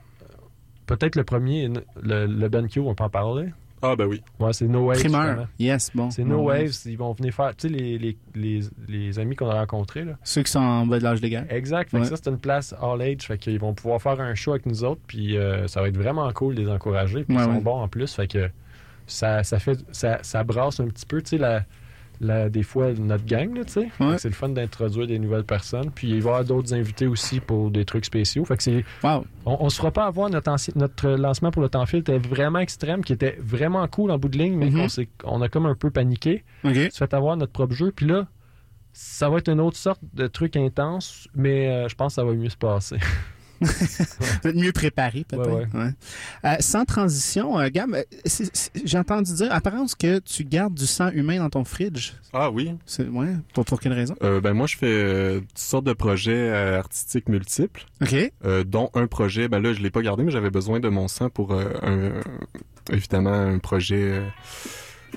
Peut-être 0.87 1.15
le 1.15 1.23
premier, 1.23 1.69
le, 2.01 2.25
le 2.25 2.49
BenQ, 2.49 2.79
on 2.79 2.95
peut 2.95 3.03
en 3.03 3.09
parler? 3.09 3.49
Ah, 3.81 3.95
ben 3.95 4.05
oui. 4.05 4.21
Ouais, 4.39 4.53
c'est 4.53 4.67
No 4.67 4.85
Waves, 4.87 4.99
Primeur. 4.99 5.23
justement. 5.25 5.47
Yes, 5.59 5.91
bon. 5.93 6.09
C'est 6.09 6.23
No. 6.23 6.41
Waves, 6.43 6.73
ils 6.85 6.97
vont 6.97 7.13
venir 7.13 7.33
faire... 7.33 7.55
Tu 7.55 7.67
sais, 7.67 7.73
les, 7.73 7.97
les, 7.97 8.17
les, 8.35 8.61
les 8.87 9.19
amis 9.19 9.35
qu'on 9.35 9.49
a 9.49 9.53
rencontrés, 9.59 10.03
là. 10.03 10.13
Ceux 10.23 10.41
qui 10.43 10.51
sont 10.51 10.59
en 10.59 10.85
bas 10.87 10.97
de 10.99 11.03
l'âge 11.03 11.21
légal. 11.21 11.45
Exact. 11.49 11.91
Fait 11.91 11.99
que 11.99 12.05
ça, 12.05 12.15
c'est 12.15 12.29
une 12.29 12.39
place 12.39 12.73
all 12.81 13.01
age. 13.01 13.21
Fait 13.27 13.37
qu'ils 13.37 13.59
vont 13.59 13.73
pouvoir 13.73 14.01
faire 14.01 14.19
un 14.19 14.33
show 14.35 14.51
avec 14.51 14.65
nous 14.65 14.83
autres. 14.83 15.01
Puis 15.07 15.37
euh, 15.37 15.67
ça 15.67 15.81
va 15.81 15.89
être 15.89 15.97
vraiment 15.97 16.31
cool 16.33 16.55
de 16.55 16.61
les 16.63 16.69
encourager. 16.69 17.23
Puis 17.23 17.35
Ouais, 17.35 17.43
ils 17.43 17.45
sont 17.45 17.51
ouais. 17.53 17.61
bons 17.61 17.81
en 17.81 17.87
plus. 17.87 18.13
Fait 18.13 18.27
que 18.27 18.49
ça, 19.05 19.43
ça 19.43 19.59
fait 19.59 19.77
ça, 19.91 20.19
ça 20.21 20.43
brasse 20.43 20.79
un 20.79 20.87
petit 20.87 21.05
peu, 21.05 21.21
tu 21.21 21.29
sais, 21.29 21.37
la, 21.37 21.63
la- 22.19 22.49
des 22.49 22.63
fois 22.63 22.91
notre 22.93 23.25
gang, 23.25 23.53
tu 23.65 23.71
sais. 23.73 23.89
Ouais. 23.99 24.17
C'est 24.17 24.29
le 24.29 24.33
fun 24.35 24.49
d'introduire 24.49 25.07
des 25.07 25.19
nouvelles 25.19 25.43
personnes. 25.43 25.91
Puis 25.91 26.09
il 26.09 26.21
va 26.21 26.29
y 26.29 26.33
avoir 26.33 26.45
d'autres 26.45 26.73
invités 26.73 27.07
aussi 27.07 27.39
pour 27.39 27.69
des 27.71 27.85
trucs 27.85 28.05
spéciaux. 28.05 28.43
Fait 28.45 28.57
que 28.57 28.63
c'est. 28.63 28.83
Wow. 29.03 29.25
On, 29.45 29.57
on 29.61 29.69
se 29.69 29.77
fera 29.77 29.91
pas 29.91 30.05
avoir 30.05 30.29
notre, 30.29 30.55
notre 30.77 31.09
lancement 31.09 31.51
pour 31.51 31.61
le 31.61 31.69
temps 31.69 31.85
fil 31.85 31.99
était 31.99 32.17
vraiment 32.19 32.59
extrême, 32.59 33.03
qui 33.03 33.13
était 33.13 33.37
vraiment 33.41 33.87
cool 33.87 34.11
en 34.11 34.17
bout 34.17 34.29
de 34.29 34.37
ligne, 34.37 34.55
mais 34.57 34.71
qu'on 34.71 34.89
s'est- 34.89 35.09
on 35.23 35.41
a 35.41 35.49
comme 35.49 35.65
un 35.65 35.75
peu 35.75 35.89
paniqué 35.91 36.43
OK. 36.63 36.73
se 36.75 36.97
fait 36.97 37.13
avoir 37.13 37.37
notre 37.37 37.51
propre 37.53 37.73
jeu. 37.73 37.91
Puis 37.95 38.05
là, 38.07 38.27
ça 38.93 39.29
va 39.29 39.37
être 39.37 39.49
une 39.49 39.59
autre 39.61 39.77
sorte 39.77 40.01
de 40.13 40.25
truc 40.27 40.55
intense, 40.55 41.27
mais 41.35 41.67
euh, 41.69 41.87
je 41.87 41.95
pense 41.95 42.13
que 42.13 42.15
ça 42.15 42.23
va 42.23 42.33
mieux 42.33 42.49
se 42.49 42.57
passer. 42.57 42.97
Vous 43.61 44.49
êtes 44.49 44.55
mieux 44.55 44.71
préparé, 44.71 45.25
peut-être. 45.27 45.49
Ouais, 45.51 45.67
Ouais. 45.73 45.89
Euh, 46.45 46.55
sans 46.59 46.85
transition, 46.85 47.59
euh, 47.59 47.69
Gab, 47.71 47.93
euh, 47.93 48.03
j'ai 48.85 48.97
entendu 48.97 49.33
dire, 49.33 49.51
apparemment, 49.51 49.85
que 49.99 50.19
tu 50.19 50.43
gardes 50.43 50.73
du 50.75 50.85
sang 50.85 51.09
humain 51.11 51.37
dans 51.39 51.49
ton 51.49 51.63
fridge. 51.63 52.13
Ah 52.33 52.51
oui. 52.51 52.73
C'est- 52.85 53.07
Ouais. 53.07 53.33
Pour, 53.53 53.65
pour 53.65 53.79
quelle 53.79 53.93
raison? 53.93 54.15
Euh, 54.23 54.41
ben 54.41 54.53
moi, 54.53 54.67
je 54.67 54.77
fais 54.77 54.85
euh, 54.87 55.39
toutes 55.39 55.57
sortes 55.57 55.85
de 55.85 55.93
projets 55.93 56.33
euh, 56.35 56.77
artistiques 56.79 57.29
multiples, 57.29 57.85
OK. 58.01 58.15
euh, 58.45 58.63
dont 58.63 58.89
un 58.93 59.07
projet, 59.07 59.47
ben 59.47 59.59
là, 59.61 59.73
je 59.73 59.81
l'ai 59.81 59.89
pas 59.91 60.01
gardé, 60.01 60.23
mais 60.23 60.31
j'avais 60.31 60.51
besoin 60.51 60.79
de 60.79 60.89
mon 60.89 61.07
sang 61.07 61.29
pour, 61.29 61.53
euh, 61.53 61.65
un- 61.81 62.93
évidemment, 62.93 63.33
un 63.33 63.59
projet... 63.59 64.01
euh, 64.01 64.27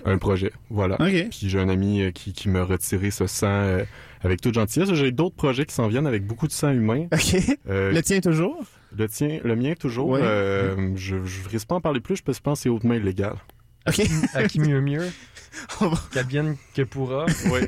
un 0.04 0.18
projet, 0.18 0.52
voilà. 0.70 0.94
OK. 1.00 1.28
Puis 1.30 1.48
j'ai 1.48 1.58
un 1.58 1.68
ami 1.68 2.00
euh, 2.00 2.10
qui, 2.12 2.32
qui 2.32 2.48
m'a 2.48 2.62
retiré 2.62 3.10
ce 3.10 3.26
sang 3.26 3.48
euh, 3.48 3.84
avec 4.22 4.40
toute 4.40 4.54
gentillesse. 4.54 4.92
J'ai 4.94 5.12
d'autres 5.12 5.36
projets 5.36 5.64
qui 5.66 5.74
s'en 5.74 5.88
viennent 5.88 6.06
avec 6.06 6.26
beaucoup 6.26 6.46
de 6.46 6.52
sang 6.52 6.70
humain. 6.70 7.06
OK. 7.12 7.36
Euh, 7.68 7.92
Le 7.92 8.02
tien 8.02 8.20
toujours? 8.20 8.62
le 8.96 9.08
tien, 9.08 9.38
le 9.44 9.54
mien 9.56 9.74
toujours. 9.78 10.08
Ouais. 10.08 10.20
euh, 10.22 10.92
je, 10.96 11.24
je 11.24 11.48
risque 11.48 11.68
pas 11.68 11.76
en 11.76 11.80
parler 11.80 12.00
plus, 12.00 12.20
parce 12.22 12.38
que 12.38 12.40
je 12.40 12.42
pense 12.42 12.58
que 12.58 12.62
c'est 12.64 12.68
hautement 12.68 12.94
illégal. 12.94 13.34
OK. 13.88 14.00
À 14.34 14.44
qui 14.48 14.58
mieux 14.60 14.80
mieux, 14.80 15.08
qu'advienne 16.12 16.56
que 16.74 16.82
pourra, 16.82 17.26
Oui. 17.50 17.60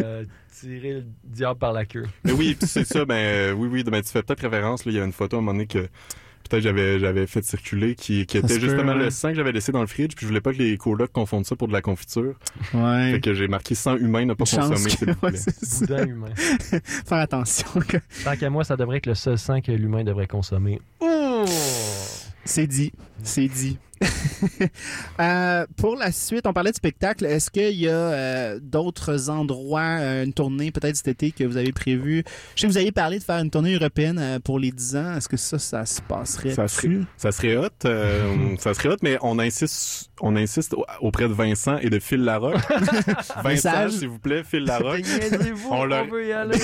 euh, 0.00 0.24
tirer 0.58 0.94
le 0.94 1.04
diable 1.24 1.58
par 1.58 1.72
la 1.72 1.84
queue. 1.84 2.06
Mais 2.24 2.32
oui, 2.32 2.56
c'est 2.62 2.84
ça, 2.84 3.04
ben 3.04 3.14
euh, 3.14 3.52
oui, 3.52 3.68
oui, 3.70 3.84
ben, 3.84 4.00
tu 4.02 4.08
fais 4.10 4.22
peut-être 4.22 4.40
référence, 4.40 4.84
là, 4.86 4.92
il 4.92 4.96
y 4.96 5.00
a 5.00 5.04
une 5.04 5.12
photo 5.12 5.36
à 5.36 5.38
un 5.38 5.42
moment 5.42 5.52
donné 5.52 5.66
que 5.66 5.86
peut-être 6.48 6.62
j'avais 6.62 6.98
j'avais 6.98 7.26
fait 7.26 7.44
circuler 7.44 7.94
qui, 7.94 8.26
qui 8.26 8.38
était 8.38 8.54
peut, 8.54 8.60
justement 8.60 8.92
ouais. 8.92 9.04
le 9.04 9.10
sang 9.10 9.30
que 9.30 9.34
j'avais 9.34 9.52
laissé 9.52 9.72
dans 9.72 9.80
le 9.80 9.86
fridge, 9.86 10.14
puis 10.16 10.24
je 10.24 10.28
voulais 10.28 10.40
pas 10.40 10.52
que 10.52 10.58
les 10.58 10.76
colocs 10.76 11.12
confondent 11.12 11.46
ça 11.46 11.56
pour 11.56 11.68
de 11.68 11.72
la 11.72 11.82
confiture. 11.82 12.34
Ouais. 12.74 13.12
Fait 13.12 13.20
que 13.20 13.34
j'ai 13.34 13.48
marqué 13.48 13.74
sang 13.74 13.96
humain 13.96 14.24
n'a 14.24 14.34
pas 14.34 14.44
consommé, 14.44 14.90
que- 14.90 15.04
ouais. 15.26 15.38
Boudin 15.80 16.06
humain. 16.06 16.34
Faire 17.06 17.18
attention. 17.18 17.66
Tant 18.24 18.36
qu'à 18.36 18.50
moi, 18.50 18.64
ça 18.64 18.76
devrait 18.76 18.98
être 18.98 19.06
le 19.06 19.14
seul 19.14 19.38
sang 19.38 19.60
que 19.60 19.72
l'humain 19.72 20.04
devrait 20.04 20.26
consommer. 20.26 20.80
Ouh! 21.00 21.44
C'est 22.44 22.66
dit. 22.66 22.92
C'est 23.22 23.48
dit. 23.48 23.78
Euh, 25.20 25.66
pour 25.76 25.96
la 25.96 26.12
suite, 26.12 26.46
on 26.46 26.52
parlait 26.52 26.70
de 26.70 26.76
spectacle. 26.76 27.26
Est-ce 27.26 27.50
qu'il 27.50 27.72
y 27.76 27.88
a 27.88 27.92
euh, 27.92 28.60
d'autres 28.62 29.30
endroits, 29.30 29.98
euh, 30.00 30.24
une 30.24 30.32
tournée 30.32 30.70
peut-être 30.70 30.94
cet 30.96 31.08
été 31.08 31.32
que 31.32 31.42
vous 31.44 31.56
avez 31.56 31.72
prévu? 31.72 32.22
Je 32.54 32.60
sais 32.60 32.66
que 32.68 32.72
vous 32.72 32.78
avez 32.78 32.92
parlé 32.92 33.18
de 33.18 33.24
faire 33.24 33.38
une 33.38 33.50
tournée 33.50 33.74
européenne 33.74 34.18
euh, 34.20 34.38
pour 34.38 34.58
les 34.60 34.70
10 34.70 34.96
ans. 34.96 35.16
Est-ce 35.16 35.28
que 35.28 35.36
ça, 35.36 35.58
ça 35.58 35.84
se 35.84 36.00
passerait? 36.02 36.50
Ça 36.52 36.68
serait, 36.68 37.00
ça 37.16 37.32
serait 37.32 37.56
hot, 37.56 37.66
euh, 37.84 38.56
ça 38.58 38.74
serait 38.74 38.90
hot, 38.90 38.96
mais 39.02 39.18
on 39.22 39.38
insiste, 39.40 40.10
on 40.20 40.36
insiste 40.36 40.74
au- 40.74 40.84
auprès 41.00 41.26
de 41.28 41.32
Vincent 41.32 41.78
et 41.78 41.90
de 41.90 41.98
Phil 41.98 42.22
Larocque. 42.22 42.54
Vincent, 43.42 43.42
Message. 43.44 43.90
s'il 43.92 44.08
vous 44.08 44.18
plaît, 44.20 44.44
Phil 44.44 44.64
Larocque. 44.64 45.02
On 45.70 45.80
on, 45.80 45.84
l'a- 45.84 46.04
veut 46.04 46.28
y 46.28 46.32
aller. 46.32 46.58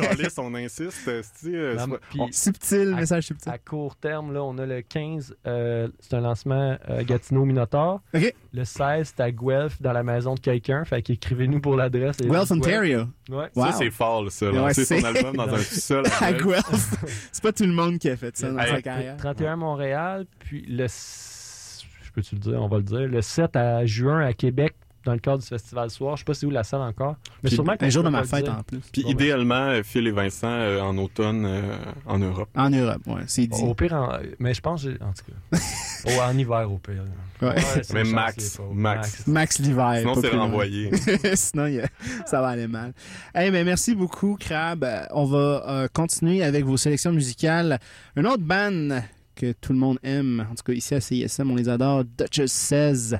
Calisse, 0.00 0.38
on 0.38 0.54
insiste. 0.54 1.10
Non, 1.44 1.98
on- 2.18 2.28
Subtil, 2.32 2.92
À- 2.94 3.00
message 3.00 3.24
subtil. 3.26 3.52
À 3.52 3.58
court 3.58 3.96
terme, 3.96 4.32
là, 4.32 4.42
on 4.42 4.56
a 4.58 4.64
le 4.64 4.80
15, 4.80 5.36
euh, 5.46 5.88
c'est 6.00 6.14
un 6.14 6.20
lancement 6.20 6.77
euh, 6.88 7.02
Gatineau 7.04 7.44
Minotaur. 7.44 8.00
Le 8.14 8.64
16, 8.64 9.12
c'est 9.16 9.22
à 9.22 9.30
Guelph, 9.30 9.80
dans 9.80 9.92
la 9.92 10.02
maison 10.02 10.34
de 10.34 10.40
quelqu'un. 10.40 10.84
Fait 10.84 11.02
qu'écrivez-nous 11.02 11.60
pour 11.60 11.76
l'adresse. 11.76 12.16
Guelph, 12.18 12.50
Ontario. 12.50 13.04
Ouais. 13.28 13.46
Wow. 13.54 13.66
Ça, 13.66 13.72
c'est 13.72 13.90
fort, 13.90 14.30
ça. 14.30 14.50
Ouais, 14.50 14.74
c'est- 14.74 14.84
son 15.00 15.04
album 15.04 15.36
dans 15.36 15.54
un 15.54 15.58
sol. 15.62 16.04
À 16.20 16.32
Guelph. 16.32 16.94
C'est 17.32 17.42
pas 17.42 17.52
tout 17.52 17.64
le 17.64 17.72
monde 17.72 17.98
qui 17.98 18.08
a 18.10 18.16
fait 18.16 18.36
ça 18.36 18.50
dans 18.50 18.58
sa 18.64 18.80
carrière. 18.82 19.16
31 19.16 19.56
Montréal, 19.56 20.26
puis 20.38 20.64
le. 20.68 20.86
Je 20.88 22.10
peux-tu 22.12 22.34
le 22.34 22.40
dire? 22.40 22.62
On 22.62 22.68
va 22.68 22.78
le 22.78 22.82
dire. 22.82 23.00
Le 23.08 23.20
7 23.22 23.54
à 23.56 23.84
juin 23.86 24.20
à 24.20 24.32
Québec, 24.32 24.74
dans 25.08 25.14
le 25.14 25.20
cadre 25.20 25.38
du 25.42 25.46
Festival 25.48 25.90
Soir. 25.90 26.16
Je 26.16 26.20
sais 26.20 26.24
pas 26.24 26.34
c'est 26.34 26.44
où 26.46 26.50
la 26.50 26.62
salle 26.64 26.82
encore. 26.82 27.16
Mais 27.42 27.48
Puis 27.48 27.54
sûrement 27.56 27.74
Un 27.80 27.88
jour 27.88 28.02
de 28.04 28.10
ma 28.10 28.24
fête 28.24 28.44
dire. 28.44 28.56
en 28.58 28.62
plus. 28.62 28.80
Puis 28.92 29.02
Bon, 29.02 29.08
ben. 29.08 29.14
idéalement, 29.14 29.54
euh, 29.54 29.82
Phil 29.82 30.06
et 30.06 30.10
Vincent 30.10 30.48
euh, 30.50 30.80
en 30.80 30.96
automne 30.98 31.44
euh, 31.46 31.62
en 32.06 32.18
Europe. 32.18 32.48
En 32.54 32.68
Europe, 32.70 33.00
ouais, 33.06 33.22
c'est 33.26 33.46
dit. 33.46 33.62
Au 33.62 33.74
pire, 33.74 33.94
en- 33.94 34.18
mais 34.38 34.52
je 34.52 34.60
pense, 34.60 34.84
en 34.84 35.12
tout 35.12 35.24
cas. 35.52 35.58
oh, 36.06 36.10
en 36.22 36.36
hiver, 36.36 36.70
au 36.70 36.76
pire. 36.78 37.02
Ouais. 37.40 37.48
Ouais, 37.48 37.54
c'est 37.82 37.92
Mais 37.94 38.04
max, 38.04 38.56
pas- 38.58 38.62
max. 38.74 39.26
Max 39.26 39.58
l'hiver. 39.60 39.94
Sinon, 40.00 40.14
c'est 40.20 40.28
renvoyé. 40.30 40.90
Sinon, 41.34 41.64
a- 41.64 42.26
ça 42.26 42.40
va 42.40 42.48
aller 42.48 42.66
mal. 42.68 42.92
Hey, 43.34 43.50
mais 43.50 43.64
merci 43.64 43.94
beaucoup, 43.94 44.36
Crab. 44.38 44.84
On 45.12 45.24
va 45.24 45.64
euh, 45.68 45.88
continuer 45.92 46.42
avec 46.42 46.64
vos 46.64 46.76
sélections 46.76 47.12
musicales. 47.12 47.78
Une 48.16 48.26
autre 48.26 48.42
band 48.42 49.00
que 49.36 49.52
tout 49.52 49.72
le 49.72 49.78
monde 49.78 49.98
aime, 50.02 50.44
en 50.50 50.54
tout 50.56 50.64
cas 50.64 50.72
ici 50.72 50.96
à 50.96 51.00
CISM, 51.00 51.48
on 51.48 51.54
les 51.54 51.68
adore, 51.68 52.02
Duchess 52.04 52.50
16. 52.52 53.18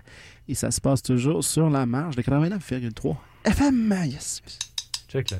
Et 0.48 0.54
ça 0.54 0.70
se 0.70 0.80
passe 0.80 1.02
toujours 1.02 1.44
sur 1.44 1.68
la 1.68 1.84
marge 1.86 2.16
de 2.16 2.22
89,3 2.22 3.16
FM. 3.44 3.94
Yes. 4.06 4.40
Check 5.08 5.30
là. 5.30 5.38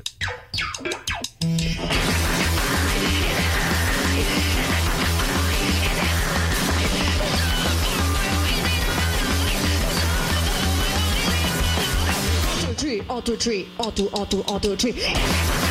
two, 12.69 12.73
three, 12.75 13.01
one, 13.07 13.23
two, 13.23 13.35
three, 13.35 13.67
one, 13.77 13.91
two, 13.93 14.05
one, 14.07 14.27
two, 14.27 14.41
one, 14.43 14.61
two, 14.61 14.75
three. 14.75 15.68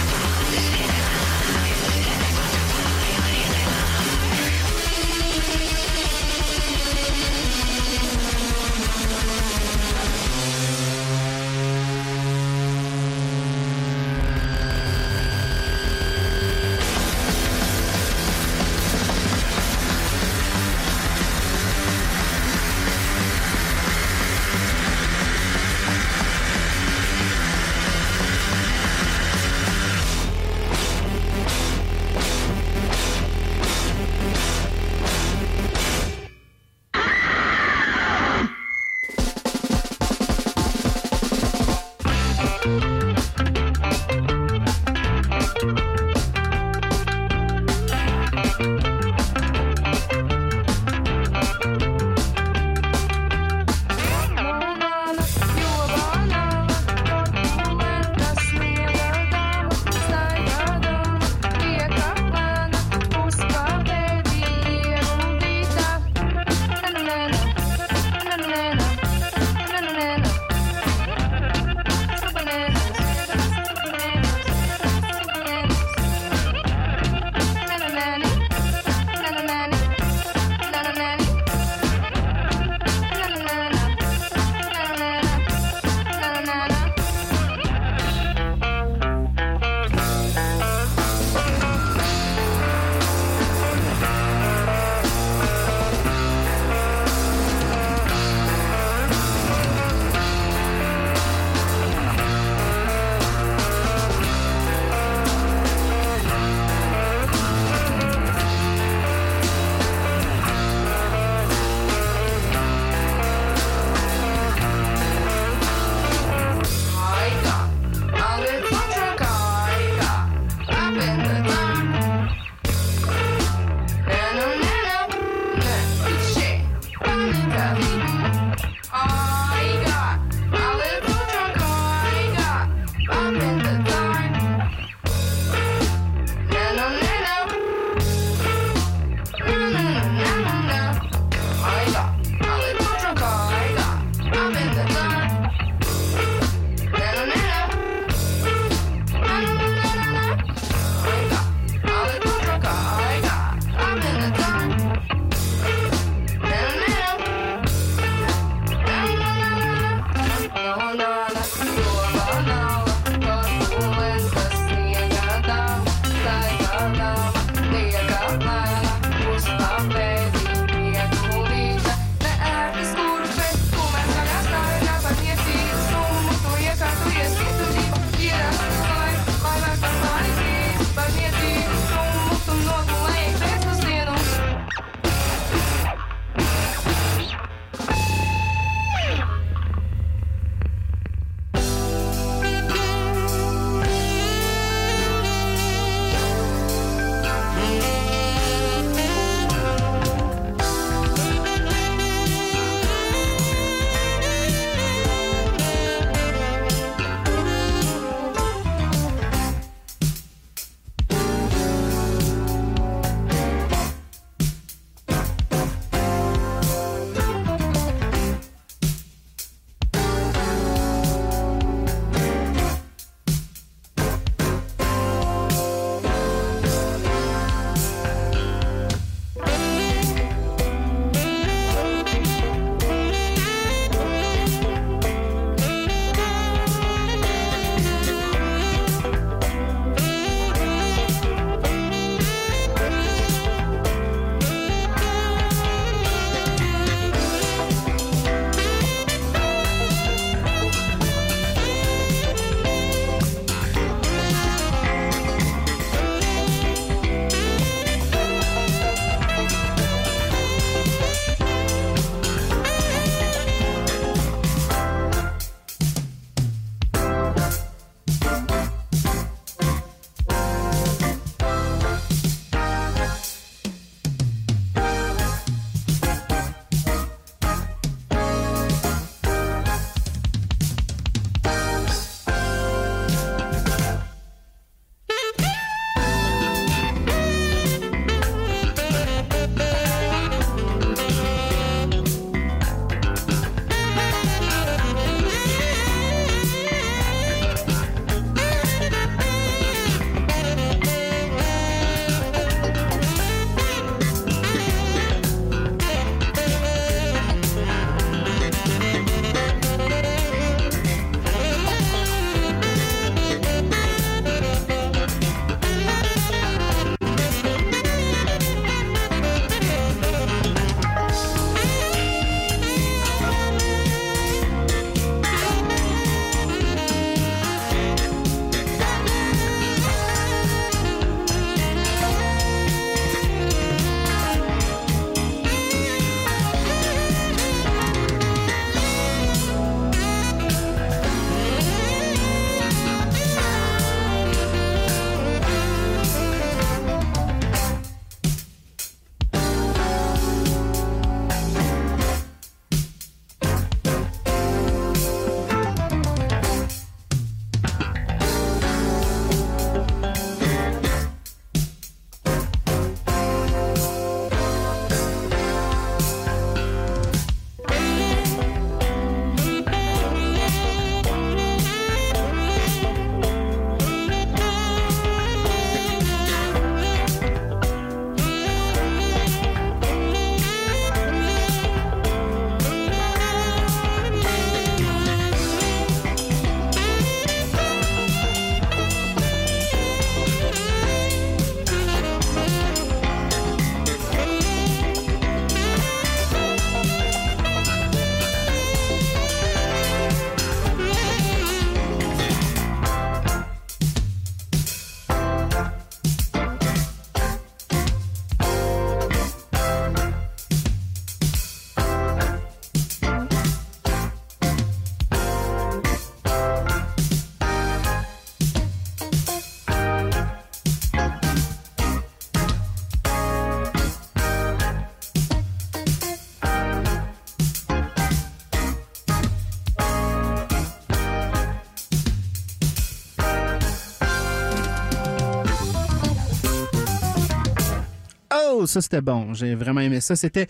Ça 438.66 438.80
c'était 438.80 439.00
bon. 439.00 439.34
J'ai 439.34 439.54
vraiment 439.54 439.80
aimé 439.80 440.00
ça. 440.00 440.16
C'était 440.16 440.46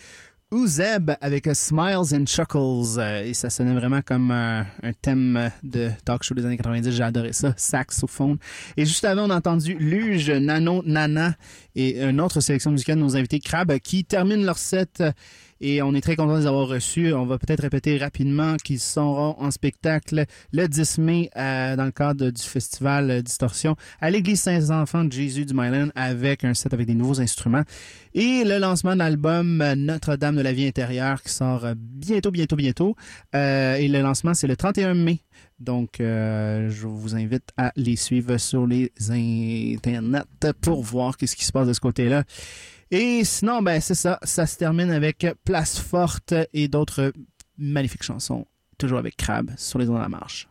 Ouzeb 0.51 1.11
avec 1.21 1.49
Smiles 1.53 2.15
and 2.15 2.27
Chuckles. 2.27 2.99
Euh, 2.99 3.25
et 3.25 3.35
ça 3.35 3.51
sonnait 3.51 3.75
vraiment 3.75 4.01
comme 4.03 4.31
un 4.31 4.67
thème 5.03 5.51
de 5.63 5.91
talk 6.05 6.23
show 6.23 6.35
des 6.35 6.47
années 6.47 6.57
90. 6.57 6.91
J'ai 6.91 7.03
adoré 7.03 7.33
ça. 7.33 7.53
Saxophone. 7.57 8.39
Et 8.77 8.87
juste 8.87 9.05
avant, 9.05 9.27
on 9.27 9.31
a 9.31 9.37
entendu 9.37 9.77
Luge, 9.79 10.31
Nano, 10.31 10.83
Nana 10.85 11.35
et 11.75 12.03
une 12.03 12.21
autre 12.21 12.41
sélection 12.41 12.71
musicale 12.71 12.97
de 12.97 13.03
nos 13.03 13.17
invités 13.17 13.41
Crab 13.41 13.77
qui 13.79 14.05
terminent 14.05 14.45
leur 14.45 14.59
set. 14.59 15.03
Et 15.61 15.83
on 15.83 15.95
est 15.95 16.01
très 16.01 16.17
content 16.17 16.35
de 16.35 16.41
les 16.41 16.47
avoir 16.47 16.69
reçus. 16.69 17.13
On 17.13 17.27
va 17.27 17.39
peut-être 17.39 17.63
répéter 17.63 17.99
rapidement 17.99 18.57
qu'ils 18.57 18.81
seront 18.81 19.35
en 19.39 19.51
spectacle 19.51 20.25
le 20.53 20.67
10 20.67 20.99
mai 20.99 21.31
euh, 21.37 21.77
dans 21.77 21.85
le 21.85 21.91
cadre 21.91 22.31
du 22.31 22.43
festival 22.43 23.23
Distorsion 23.23 23.77
à 24.01 24.11
l'église 24.11 24.41
Saint-Enfants 24.41 25.05
de 25.05 25.13
Jésus 25.13 25.45
du 25.45 25.55
Myland 25.55 25.89
avec 25.95 26.45
un 26.45 26.55
set 26.55 26.73
avec 26.73 26.87
des 26.87 26.95
nouveaux 26.95 27.21
instruments. 27.21 27.65
Et 28.15 28.45
le 28.45 28.59
lancement 28.59 28.95
de 28.95 28.99
l'album 28.99 29.63
Notre-Dame 29.77 30.37
de 30.37 30.43
la 30.43 30.53
vie 30.53 30.67
intérieure 30.67 31.23
qui 31.23 31.33
sort 31.33 31.67
bientôt, 31.77 32.31
bientôt, 32.31 32.57
bientôt. 32.57 32.97
Euh, 33.35 33.75
et 33.77 33.89
le 33.89 34.01
lancement, 34.01 34.35
c'est 34.35 34.47
le 34.47 34.57
31 34.57 34.95
mai. 34.95 35.21
Donc, 35.59 36.01
euh, 36.01 36.71
je 36.71 36.87
vous 36.87 37.17
invite 37.17 37.51
à 37.57 37.73
les 37.77 37.97
suivre 37.97 38.37
sur 38.37 38.67
les 38.67 38.93
internets 39.11 40.25
pour 40.61 40.83
voir 40.83 41.17
qu'est-ce 41.17 41.37
qui 41.37 41.45
se 41.45 41.53
passe 41.53 41.67
de 41.67 41.73
ce 41.73 41.81
côté-là. 41.81 42.25
Et 42.91 43.25
sinon, 43.25 43.63
ben 43.63 43.81
c'est 43.81 43.95
ça. 43.95 44.19
Ça 44.23 44.47
se 44.47 44.57
termine 44.57 44.91
avec 44.91 45.27
Place 45.45 45.79
Forte 45.79 46.35
et 46.53 46.69
d'autres 46.69 47.13
magnifiques 47.59 48.03
chansons. 48.03 48.47
Toujours 48.79 48.99
avec 48.99 49.17
Crab 49.17 49.51
sur 49.57 49.79
les 49.79 49.89
ondes 49.89 49.97
de 49.97 50.03
la 50.03 50.09
marche. 50.09 50.49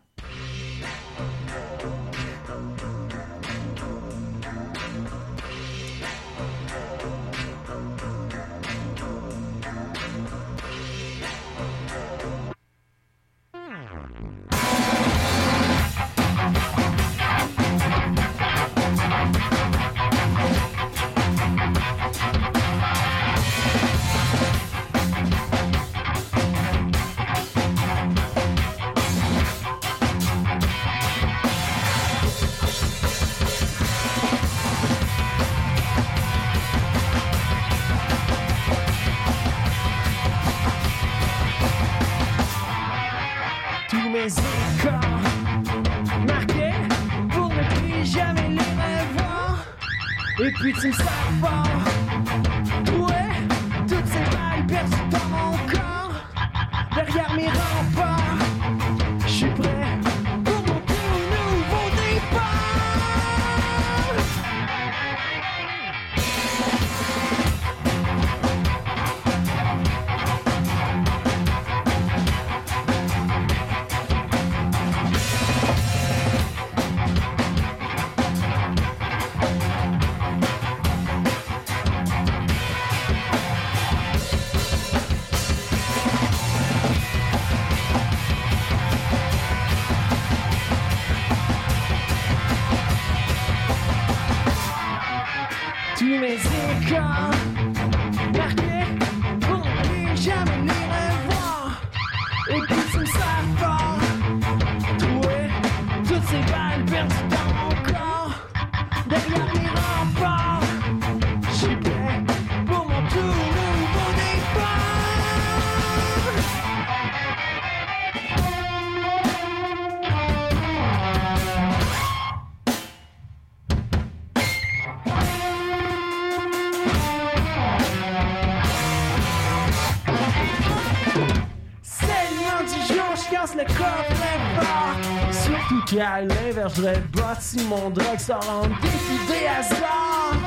Qu'à 136.07 136.21
l'inverse, 136.21 136.73
j'aurais 136.77 137.03
bâti 137.13 137.57
mon 137.65 137.89
drug 137.89 138.17
sans 138.17 138.39
rendre 138.39 138.79
défi 138.81 139.17
des 139.27 139.45
hasards. 139.45 140.37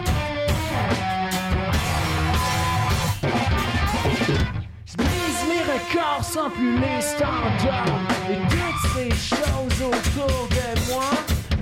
Je 4.86 4.96
brise 4.96 5.42
mes 5.50 5.62
records 5.70 6.24
sans 6.24 6.48
plus 6.48 6.78
les 6.78 7.02
standards. 7.02 7.84
Et 8.30 8.38
toutes 8.48 8.82
ces 8.94 9.10
choses 9.10 9.82
autour 9.82 10.48
de 10.48 10.90
moi. 10.90 11.10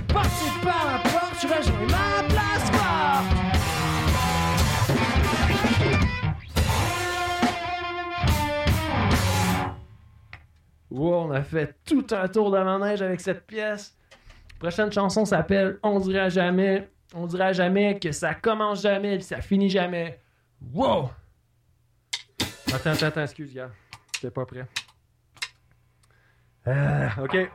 Passer 0.07 0.51
par 0.63 0.85
la 0.85 0.99
porte, 1.09 1.35
je 1.41 1.47
rejoins 1.47 1.87
ma 1.89 2.23
place 2.29 2.58
Wow, 10.99 11.27
on 11.27 11.31
a 11.31 11.41
fait 11.41 11.77
tout 11.85 12.05
un 12.11 12.27
tour 12.27 12.51
de 12.51 12.57
manège 12.57 13.01
avec 13.01 13.21
cette 13.21 13.47
pièce. 13.47 13.97
Prochaine 14.59 14.91
chanson 14.91 15.23
s'appelle 15.23 15.79
On 15.81 15.97
dira 15.97 16.27
jamais. 16.27 16.89
On 17.15 17.25
dira 17.25 17.53
jamais 17.53 17.97
que 17.97 18.11
ça 18.11 18.33
commence 18.33 18.81
jamais 18.81 19.15
et 19.15 19.21
ça 19.21 19.39
finit 19.39 19.69
jamais. 19.69 20.19
Wow! 20.73 21.09
Attends, 22.73 22.89
attends, 22.89 23.05
attends, 23.05 23.21
excuse, 23.21 23.53
gars. 23.53 23.71
J'étais 24.13 24.29
pas 24.29 24.45
prêt. 24.45 24.65
Euh, 26.67 27.07
ok. 27.23 27.49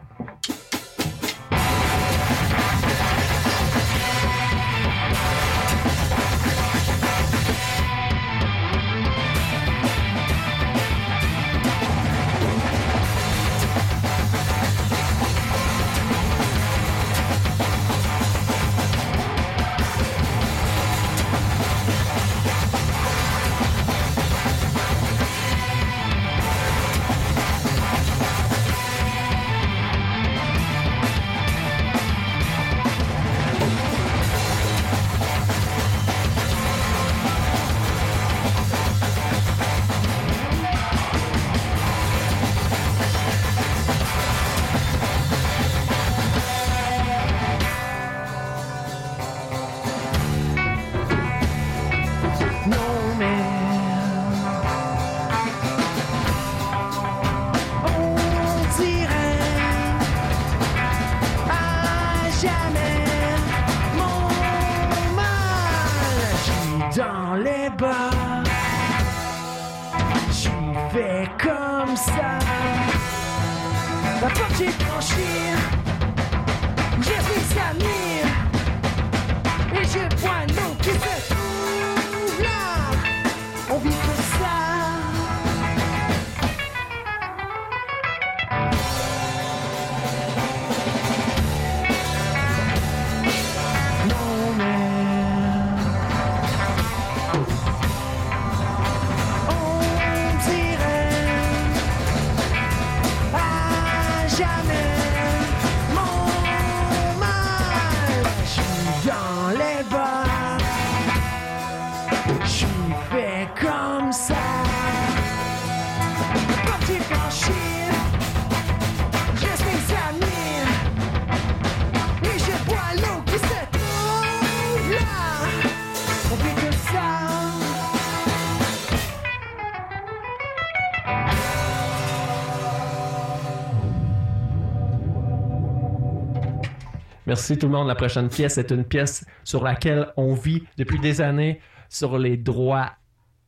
Merci 137.45 137.59
tout 137.59 137.67
le 137.67 137.73
monde. 137.73 137.89
La 137.89 137.95
prochaine 137.95 138.31
pièce 138.31 138.57
est 138.57 138.71
une 138.71 138.87
pièce 138.87 139.23
sur 139.45 139.63
laquelle 139.63 140.11
on 140.17 140.33
vit 140.33 140.63
depuis 140.79 140.99
des 140.99 141.21
années 141.21 141.61
sur 141.91 142.17
les 142.17 142.39
droits 142.39 142.93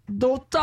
d'auteur. 0.07 0.56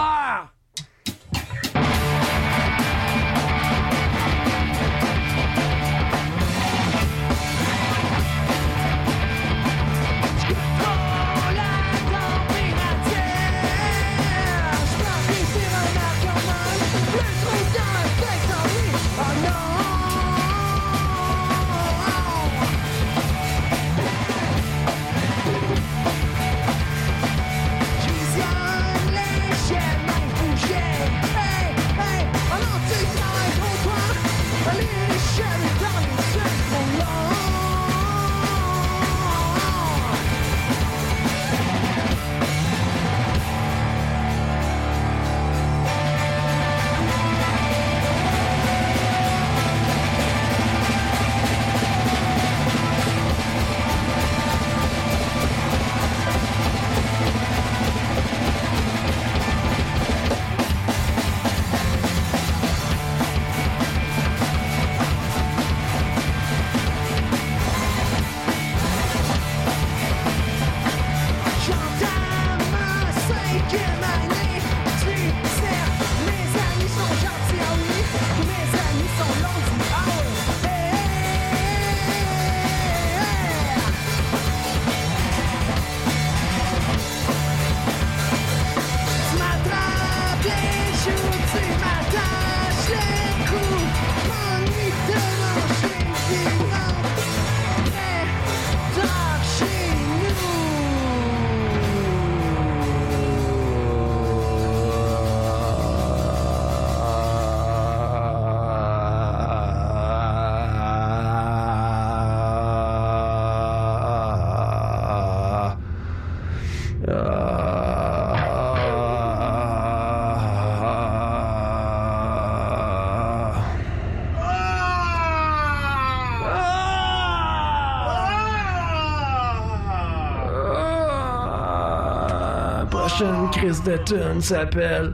La 133.14 133.20
prochaine 133.20 133.50
crise 133.52 133.84
de 133.84 133.98
tune 133.98 134.42
s'appelle 134.42 135.14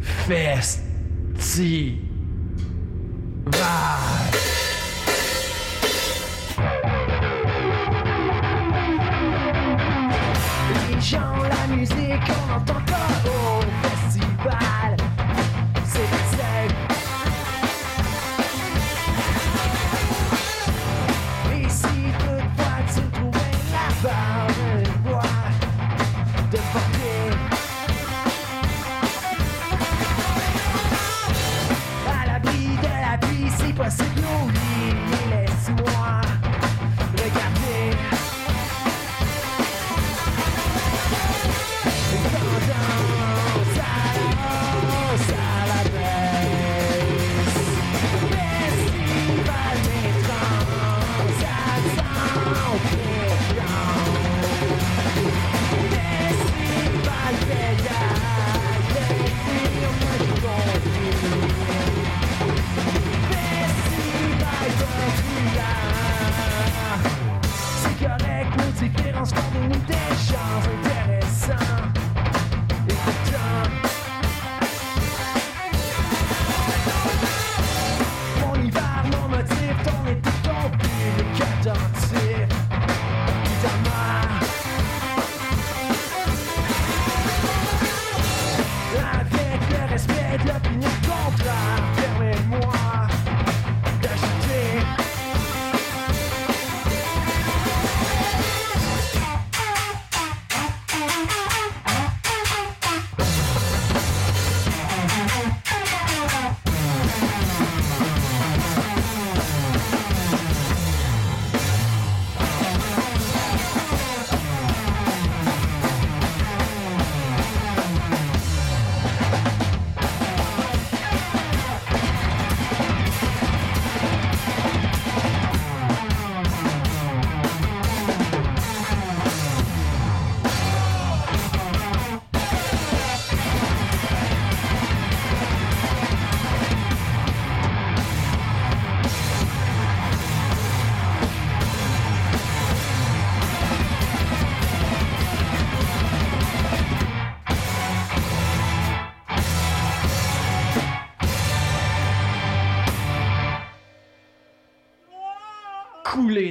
Festi. 0.00 1.98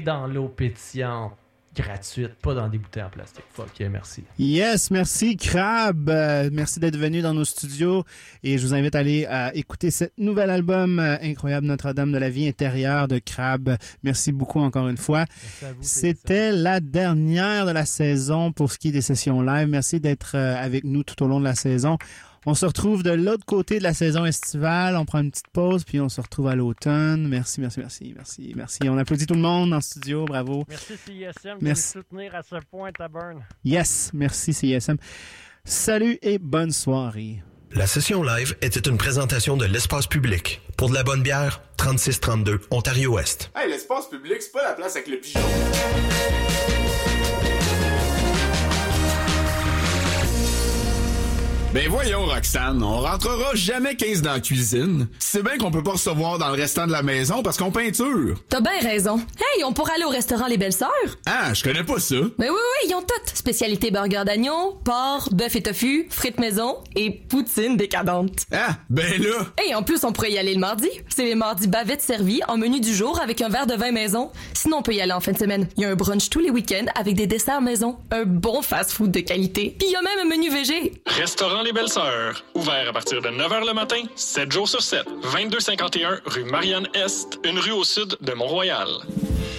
Dans 0.09 0.25
l'eau 0.25 0.47
pétillante 0.47 1.33
gratuite, 1.75 2.33
pas 2.41 2.55
dans 2.55 2.67
des 2.67 2.79
bouteilles 2.79 3.03
en 3.03 3.11
plastique. 3.11 3.43
Fuck 3.53 3.79
yeah, 3.79 3.89
merci. 3.89 4.23
Yes, 4.39 4.89
merci 4.89 5.37
Crab. 5.37 6.09
Euh, 6.09 6.49
merci 6.51 6.79
d'être 6.79 6.97
venu 6.97 7.21
dans 7.21 7.35
nos 7.35 7.45
studios 7.45 8.03
et 8.41 8.57
je 8.57 8.65
vous 8.65 8.73
invite 8.73 8.95
à 8.95 8.99
aller 8.99 9.27
euh, 9.29 9.51
écouter 9.53 9.91
ce 9.91 10.05
nouvel 10.17 10.49
album 10.49 10.97
euh, 10.97 11.17
incroyable 11.21 11.67
Notre-Dame 11.67 12.11
de 12.11 12.17
la 12.17 12.31
vie 12.31 12.47
intérieure 12.47 13.07
de 13.07 13.19
Crab. 13.19 13.77
Merci 14.01 14.31
beaucoup 14.31 14.59
encore 14.59 14.87
une 14.89 14.97
fois. 14.97 15.25
C'était 15.79 16.51
la 16.51 16.79
dernière 16.79 17.67
de 17.67 17.71
la 17.71 17.85
saison 17.85 18.51
pour 18.51 18.71
ce 18.71 18.79
qui 18.79 18.87
est 18.87 18.93
des 18.93 19.01
sessions 19.01 19.43
live. 19.43 19.67
Merci 19.67 19.99
d'être 19.99 20.35
avec 20.35 20.85
nous 20.85 21.03
tout 21.03 21.23
au 21.23 21.27
long 21.27 21.39
de 21.39 21.45
la 21.45 21.55
saison. 21.55 21.99
On 22.49 22.55
se 22.55 22.65
retrouve 22.65 23.03
de 23.03 23.11
l'autre 23.11 23.45
côté 23.45 23.77
de 23.77 23.83
la 23.83 23.93
saison 23.93 24.25
estivale. 24.25 24.95
On 24.97 25.05
prend 25.05 25.19
une 25.19 25.29
petite 25.29 25.49
pause, 25.49 25.83
puis 25.83 25.99
on 25.99 26.09
se 26.09 26.19
retrouve 26.19 26.47
à 26.47 26.55
l'automne. 26.55 27.27
Merci, 27.27 27.61
merci, 27.61 27.79
merci, 27.79 28.13
merci, 28.15 28.53
merci. 28.55 28.79
On 28.89 28.97
applaudit 28.97 29.27
tout 29.27 29.35
le 29.35 29.39
monde 29.39 29.71
le 29.71 29.79
studio. 29.81 30.25
Bravo. 30.25 30.65
Merci 30.67 30.93
CISM 30.97 31.59
de 31.59 31.63
Merci. 31.63 31.97
nous 31.97 32.01
soutenir 32.01 32.33
à 32.33 32.41
ce 32.41 32.55
point, 32.71 32.91
Taburn. 32.91 33.45
Yes, 33.63 34.09
merci 34.15 34.55
CISM. 34.55 34.97
Salut 35.63 36.17
et 36.23 36.39
bonne 36.39 36.71
soirée. 36.71 37.43
La 37.75 37.85
session 37.85 38.23
live 38.23 38.55
était 38.63 38.89
une 38.89 38.97
présentation 38.97 39.55
de 39.55 39.65
l'espace 39.65 40.07
public. 40.07 40.59
Pour 40.75 40.89
de 40.89 40.95
la 40.95 41.03
bonne 41.03 41.21
bière, 41.21 41.61
3632 41.77 42.61
Ontario-Ouest. 42.71 43.51
Hey, 43.55 43.69
l'espace 43.69 44.09
public, 44.09 44.37
c'est 44.41 44.51
pas 44.51 44.63
la 44.63 44.73
place 44.73 44.95
avec 44.95 45.07
le 45.07 45.17
pigeon. 45.17 45.39
Ben 51.71 51.87
voyons, 51.87 52.25
Roxane, 52.25 52.81
on 52.81 52.99
rentrera 53.01 53.53
jamais 53.53 53.95
15 53.95 54.23
dans 54.23 54.33
la 54.33 54.39
cuisine. 54.39 55.07
C'est 55.19 55.43
bien 55.43 55.59
qu'on 55.59 55.69
peut 55.69 55.83
pas 55.83 55.91
recevoir 55.91 56.39
dans 56.39 56.47
le 56.47 56.59
restant 56.59 56.87
de 56.87 56.91
la 56.91 57.03
maison 57.03 57.43
parce 57.43 57.59
qu'on 57.59 57.69
peinture. 57.69 58.37
T'as 58.49 58.59
bien 58.59 58.79
raison. 58.81 59.17
Hey, 59.37 59.63
on 59.63 59.71
pourrait 59.71 59.93
aller 59.93 60.03
au 60.03 60.09
restaurant 60.09 60.47
Les 60.47 60.57
Belles 60.57 60.73
Sœurs? 60.73 60.89
Ah, 61.27 61.53
je 61.53 61.61
connais 61.63 61.83
pas 61.83 61.99
ça. 61.99 62.15
Mais 62.39 62.49
oui, 62.49 62.55
oui, 62.55 62.89
ils 62.89 62.95
ont 62.95 63.01
toutes. 63.01 63.35
Spécialité 63.35 63.91
burger 63.91 64.23
d'agneau, 64.25 64.79
porc, 64.83 65.29
bœuf 65.31 65.55
et 65.57 65.61
tofu, 65.61 66.07
frites 66.09 66.39
maison 66.39 66.77
et 66.95 67.11
poutine 67.11 67.77
décadente. 67.77 68.47
Ah, 68.51 68.77
ben 68.89 69.21
là. 69.21 69.45
Et 69.63 69.75
en 69.75 69.83
plus, 69.83 70.03
on 70.03 70.11
pourrait 70.11 70.31
y 70.31 70.39
aller 70.39 70.55
le 70.55 70.59
mardi. 70.59 70.89
C'est 71.09 71.25
les 71.25 71.35
mardis 71.35 71.67
bavettes 71.67 72.01
servies 72.01 72.41
en 72.47 72.57
menu 72.57 72.79
du 72.79 72.95
jour 72.95 73.21
avec 73.21 73.41
un 73.41 73.49
verre 73.49 73.67
de 73.67 73.75
vin 73.75 73.91
maison. 73.91 74.31
Sinon, 74.55 74.77
on 74.77 74.81
peut 74.81 74.93
y 74.95 75.01
aller 75.01 75.13
en 75.13 75.19
fin 75.19 75.33
de 75.33 75.37
semaine. 75.37 75.67
Il 75.77 75.83
y 75.83 75.85
a 75.85 75.89
un 75.89 75.95
brunch 75.95 76.31
tous 76.31 76.39
les 76.39 76.49
week-ends 76.49 76.87
avec 76.95 77.13
des 77.15 77.27
desserts 77.27 77.61
maison. 77.61 77.97
Un 78.09 78.23
bon 78.25 78.63
fast-food 78.63 79.11
de 79.11 79.19
qualité. 79.19 79.75
Puis 79.77 79.87
il 79.87 79.91
y 79.91 79.95
a 79.95 80.01
même 80.01 80.25
un 80.25 80.29
menu 80.35 80.49
végé. 80.49 80.93
Restaurant 81.05 81.58
Les 81.63 81.73
Belles 81.73 81.89
Sœurs, 81.89 82.41
ouvert 82.55 82.87
à 82.87 82.93
partir 82.93 83.21
de 83.21 83.27
9h 83.27 83.67
le 83.67 83.73
matin, 83.73 84.01
7 84.15 84.49
jours 84.49 84.69
sur 84.69 84.81
7, 84.81 85.05
2251 85.33 86.19
rue 86.25 86.45
Marianne-Est, 86.45 87.37
une 87.43 87.59
rue 87.59 87.71
au 87.71 87.83
sud 87.83 88.15
de 88.21 88.33
Mont-Royal. 88.33 88.87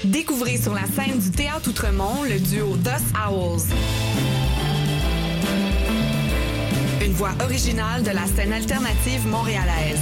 Découvrez 0.05 0.57
sur 0.57 0.73
la 0.73 0.87
scène 0.87 1.19
du 1.19 1.31
Théâtre 1.31 1.69
Outremont 1.69 2.23
le 2.23 2.39
duo 2.39 2.77
Dust 2.77 3.05
Owls. 3.29 3.61
Une 7.05 7.13
voix 7.13 7.33
originale 7.45 8.03
de 8.03 8.11
la 8.11 8.27
scène 8.27 8.55
alternative 8.55 9.27
montréalaise. 9.27 10.01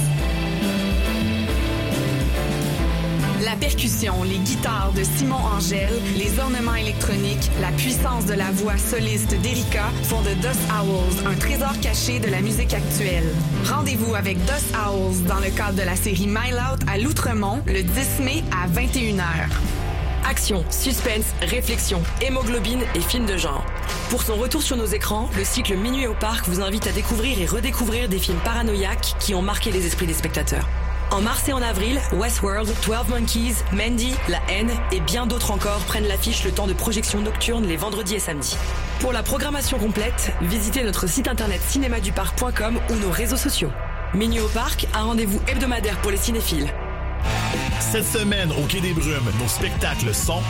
La 3.41 3.55
percussion, 3.55 4.23
les 4.23 4.37
guitares 4.39 4.91
de 4.93 5.01
Simon 5.01 5.37
Angèle, 5.37 5.93
les 6.17 6.39
ornements 6.39 6.75
électroniques, 6.75 7.49
la 7.61 7.71
puissance 7.71 8.25
de 8.25 8.33
la 8.33 8.51
voix 8.51 8.77
soliste 8.77 9.33
d'Erika 9.39 9.85
font 10.03 10.21
de 10.23 10.33
Dust 10.33 10.59
Owls 10.77 11.25
un 11.25 11.35
trésor 11.35 11.71
caché 11.81 12.19
de 12.19 12.27
la 12.27 12.41
musique 12.41 12.73
actuelle. 12.73 13.23
Rendez-vous 13.63 14.13
avec 14.13 14.37
Dust 14.39 14.75
Owls 14.75 15.23
dans 15.25 15.39
le 15.39 15.49
cadre 15.55 15.77
de 15.77 15.83
la 15.83 15.95
série 15.95 16.27
Mile 16.27 16.55
Out 16.55 16.81
à 16.91 16.97
L'Outremont 16.97 17.61
le 17.65 17.81
10 17.81 18.19
mai 18.19 18.43
à 18.51 18.67
21h. 18.67 19.23
Action, 20.29 20.65
suspense, 20.69 21.33
réflexion, 21.41 22.01
hémoglobine 22.21 22.81
et 22.93 22.99
films 22.99 23.25
de 23.25 23.37
genre. 23.37 23.65
Pour 24.09 24.21
son 24.21 24.35
retour 24.35 24.61
sur 24.61 24.75
nos 24.75 24.85
écrans, 24.85 25.29
le 25.37 25.45
cycle 25.45 25.77
Minuit 25.77 26.07
au 26.07 26.13
parc 26.13 26.45
vous 26.49 26.61
invite 26.61 26.87
à 26.87 26.91
découvrir 26.91 27.39
et 27.39 27.45
redécouvrir 27.45 28.09
des 28.09 28.19
films 28.19 28.39
paranoïaques 28.43 29.15
qui 29.19 29.33
ont 29.33 29.41
marqué 29.41 29.71
les 29.71 29.85
esprits 29.85 30.07
des 30.07 30.13
spectateurs. 30.13 30.67
En 31.11 31.21
mars 31.21 31.47
et 31.47 31.53
en 31.53 31.61
avril, 31.61 31.99
Westworld, 32.13 32.69
12 32.85 32.97
Monkeys, 33.09 33.55
Mandy, 33.73 34.13
La 34.27 34.39
haine 34.47 34.69
et 34.91 34.99
bien 34.99 35.25
d'autres 35.25 35.51
encore 35.51 35.79
prennent 35.79 36.07
l'affiche 36.07 36.43
le 36.43 36.51
temps 36.51 36.67
de 36.67 36.73
projection 36.73 37.19
nocturne 37.21 37.65
les 37.65 37.77
vendredis 37.77 38.15
et 38.15 38.19
samedis. 38.19 38.57
Pour 38.99 39.11
la 39.11 39.23
programmation 39.23 39.79
complète, 39.79 40.31
visitez 40.41 40.83
notre 40.83 41.07
site 41.07 41.27
internet 41.27 41.61
cinémaduparc.com 41.67 42.79
ou 42.89 42.95
nos 42.95 43.09
réseaux 43.09 43.37
sociaux. 43.37 43.71
Minuit 44.13 44.39
au 44.39 44.47
parc, 44.49 44.87
un 44.93 45.03
rendez-vous 45.03 45.39
hebdomadaire 45.47 45.97
pour 46.01 46.11
les 46.11 46.17
cinéphiles. 46.17 46.67
Cette 47.79 48.05
semaine, 48.05 48.51
au 48.51 48.65
Quai 48.67 48.79
des 48.79 48.93
Brumes, 48.93 49.31
nos 49.39 49.47
spectacles 49.47 50.13
sont 50.13 50.43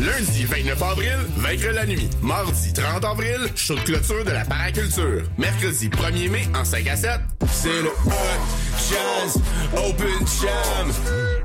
Lundi 0.00 0.46
29 0.46 0.82
avril, 0.82 1.18
Vaincre 1.36 1.72
la 1.74 1.84
nuit. 1.84 2.08
Mardi 2.22 2.72
30 2.72 3.04
avril, 3.04 3.38
show 3.54 3.74
de 3.74 3.80
clôture 3.80 4.24
de 4.24 4.30
la 4.30 4.44
paraculture. 4.44 5.22
Mercredi 5.36 5.88
1er 5.88 6.30
mai, 6.30 6.48
en 6.58 6.64
5 6.64 6.86
à 6.88 6.96
7, 6.96 7.10
c'est 7.52 7.82
le 7.82 7.88
Hot 8.06 8.70
Jazz 8.88 9.42
Open 9.76 10.26
Jam. 10.40 10.90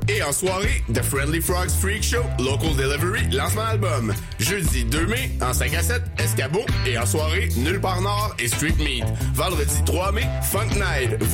Et 0.08 0.24
en 0.24 0.32
soirée, 0.32 0.84
The 0.94 1.02
Friendly 1.02 1.42
Frogs 1.42 1.72
Freak 1.82 2.04
Show, 2.04 2.24
Local 2.40 2.76
Delivery, 2.78 3.30
lancement 3.32 3.64
album. 3.66 4.14
Jeudi 4.40 4.86
2 4.86 5.08
mai, 5.08 5.32
en 5.42 5.52
5 5.52 5.74
à 5.74 5.84
7, 5.84 6.02
Escabeau. 6.20 6.66
Et 6.86 6.98
en 6.98 7.06
soirée, 7.06 7.50
Nulle 7.58 7.82
part 7.82 8.02
Nord 8.02 8.36
et 8.40 8.48
Street 8.48 8.76
Meat. 8.80 9.04
Vendredi 9.34 9.84
3 9.86 10.12
mai, 10.14 10.28
Funk 10.44 10.70
Night. 10.76 11.20